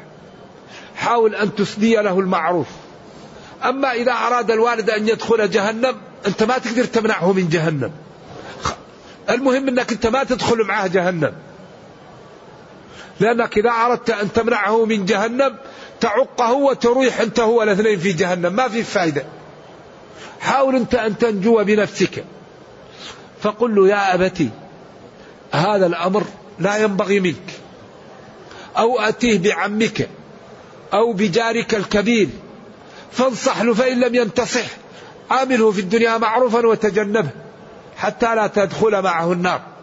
حاول 0.96 1.34
أن 1.34 1.54
تسدي 1.54 1.96
له 1.96 2.20
المعروف. 2.20 2.66
أما 3.64 3.92
إذا 3.92 4.12
أراد 4.12 4.50
الوالد 4.50 4.90
أن 4.90 5.08
يدخل 5.08 5.50
جهنم 5.50 5.94
أنت 6.26 6.42
ما 6.42 6.58
تقدر 6.58 6.84
تمنعه 6.84 7.32
من 7.32 7.48
جهنم. 7.48 7.90
المهم 9.30 9.68
أنك 9.68 9.92
أنت 9.92 10.06
ما 10.06 10.24
تدخل 10.24 10.64
معه 10.64 10.86
جهنم. 10.86 11.32
لأنك 13.20 13.58
إذا 13.58 13.70
أردت 13.70 14.10
أن 14.10 14.32
تمنعه 14.32 14.84
من 14.84 15.04
جهنم 15.04 15.56
تعقه 16.00 16.52
وترويح 16.52 17.20
أنت 17.20 17.40
هو 17.40 17.62
الاثنين 17.62 17.98
في 17.98 18.12
جهنم. 18.12 18.52
ما 18.52 18.68
في 18.68 18.82
فائدة 18.82 19.24
حاول 20.40 20.76
أنت 20.76 20.94
أن 20.94 21.18
تنجو 21.18 21.64
بنفسك. 21.64 22.24
فقل 23.40 23.74
له 23.74 23.88
يا 23.88 24.14
أبتي 24.14 24.50
هذا 25.52 25.86
الأمر 25.86 26.24
لا 26.58 26.76
ينبغي 26.76 27.20
منك. 27.20 27.50
أو 28.78 29.00
أتيه 29.00 29.38
بعمك 29.38 30.08
أو 30.92 31.12
بجارك 31.12 31.74
الكبير 31.74 32.28
فانصح 33.12 33.62
له 33.62 33.74
فإن 33.74 34.00
لم 34.00 34.14
ينتصح 34.14 34.66
عامله 35.30 35.70
في 35.70 35.80
الدنيا 35.80 36.18
معروفا 36.18 36.66
وتجنبه 36.66 37.30
حتى 37.96 38.34
لا 38.34 38.46
تدخل 38.46 39.02
معه 39.02 39.32
النار. 39.32 39.73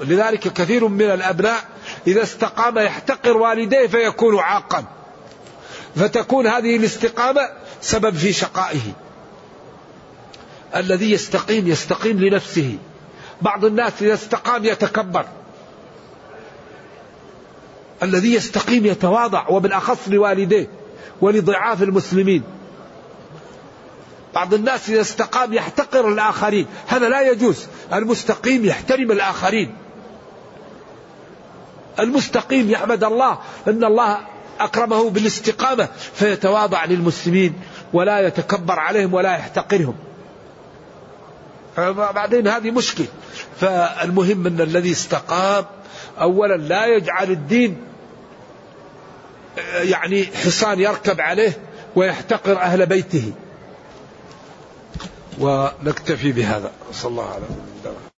لذلك 0.00 0.52
كثير 0.52 0.88
من 0.88 1.10
الأبناء 1.10 1.64
إذا 2.06 2.22
استقام 2.22 2.78
يحتقر 2.78 3.36
والديه 3.36 3.86
فيكون 3.86 4.38
عاقا. 4.38 4.84
فتكون 5.96 6.46
هذه 6.46 6.76
الاستقامة 6.76 7.40
سبب 7.80 8.14
في 8.14 8.32
شقائه. 8.32 8.80
الذي 10.76 11.10
يستقيم 11.10 11.68
يستقيم 11.68 12.18
لنفسه. 12.20 12.78
بعض 13.42 13.64
الناس 13.64 13.92
إذا 14.02 14.14
استقام 14.14 14.64
يتكبر. 14.64 15.26
الذي 18.02 18.34
يستقيم 18.34 18.86
يتواضع 18.86 19.48
وبالأخص 19.48 20.08
لوالديه 20.08 20.68
ولضعاف 21.20 21.82
المسلمين. 21.82 22.42
بعض 24.34 24.54
الناس 24.54 24.88
إذا 24.88 25.00
استقام 25.00 25.52
يحتقر 25.52 26.08
الآخرين. 26.08 26.66
هذا 26.86 27.08
لا 27.08 27.30
يجوز. 27.30 27.66
المستقيم 27.92 28.64
يحترم 28.64 29.12
الآخرين. 29.12 29.74
المستقيم 32.00 32.70
يحمد 32.70 33.04
الله 33.04 33.38
أن 33.68 33.84
الله 33.84 34.18
أكرمه 34.60 35.10
بالاستقامة 35.10 35.88
فيتواضع 36.14 36.84
للمسلمين 36.84 37.54
ولا 37.92 38.20
يتكبر 38.20 38.78
عليهم 38.78 39.14
ولا 39.14 39.32
يحتقرهم. 39.36 39.94
بعدين 42.14 42.48
هذه 42.48 42.70
مشكلة. 42.70 43.06
فالمهم 43.60 44.46
أن 44.46 44.60
الذي 44.60 44.92
استقام 44.92 45.64
أولا 46.20 46.56
لا 46.56 46.86
يجعل 46.86 47.30
الدين 47.30 47.76
يعني 49.74 50.26
حصان 50.26 50.80
يركب 50.80 51.20
عليه 51.20 51.58
ويحتقر 51.96 52.58
أهل 52.58 52.86
بيته. 52.86 53.32
ونكتفي 55.40 56.32
بهذا. 56.32 56.72
صلى 56.92 57.10
الله 57.10 57.24
عليه 57.24 57.44
وسلم 57.44 58.13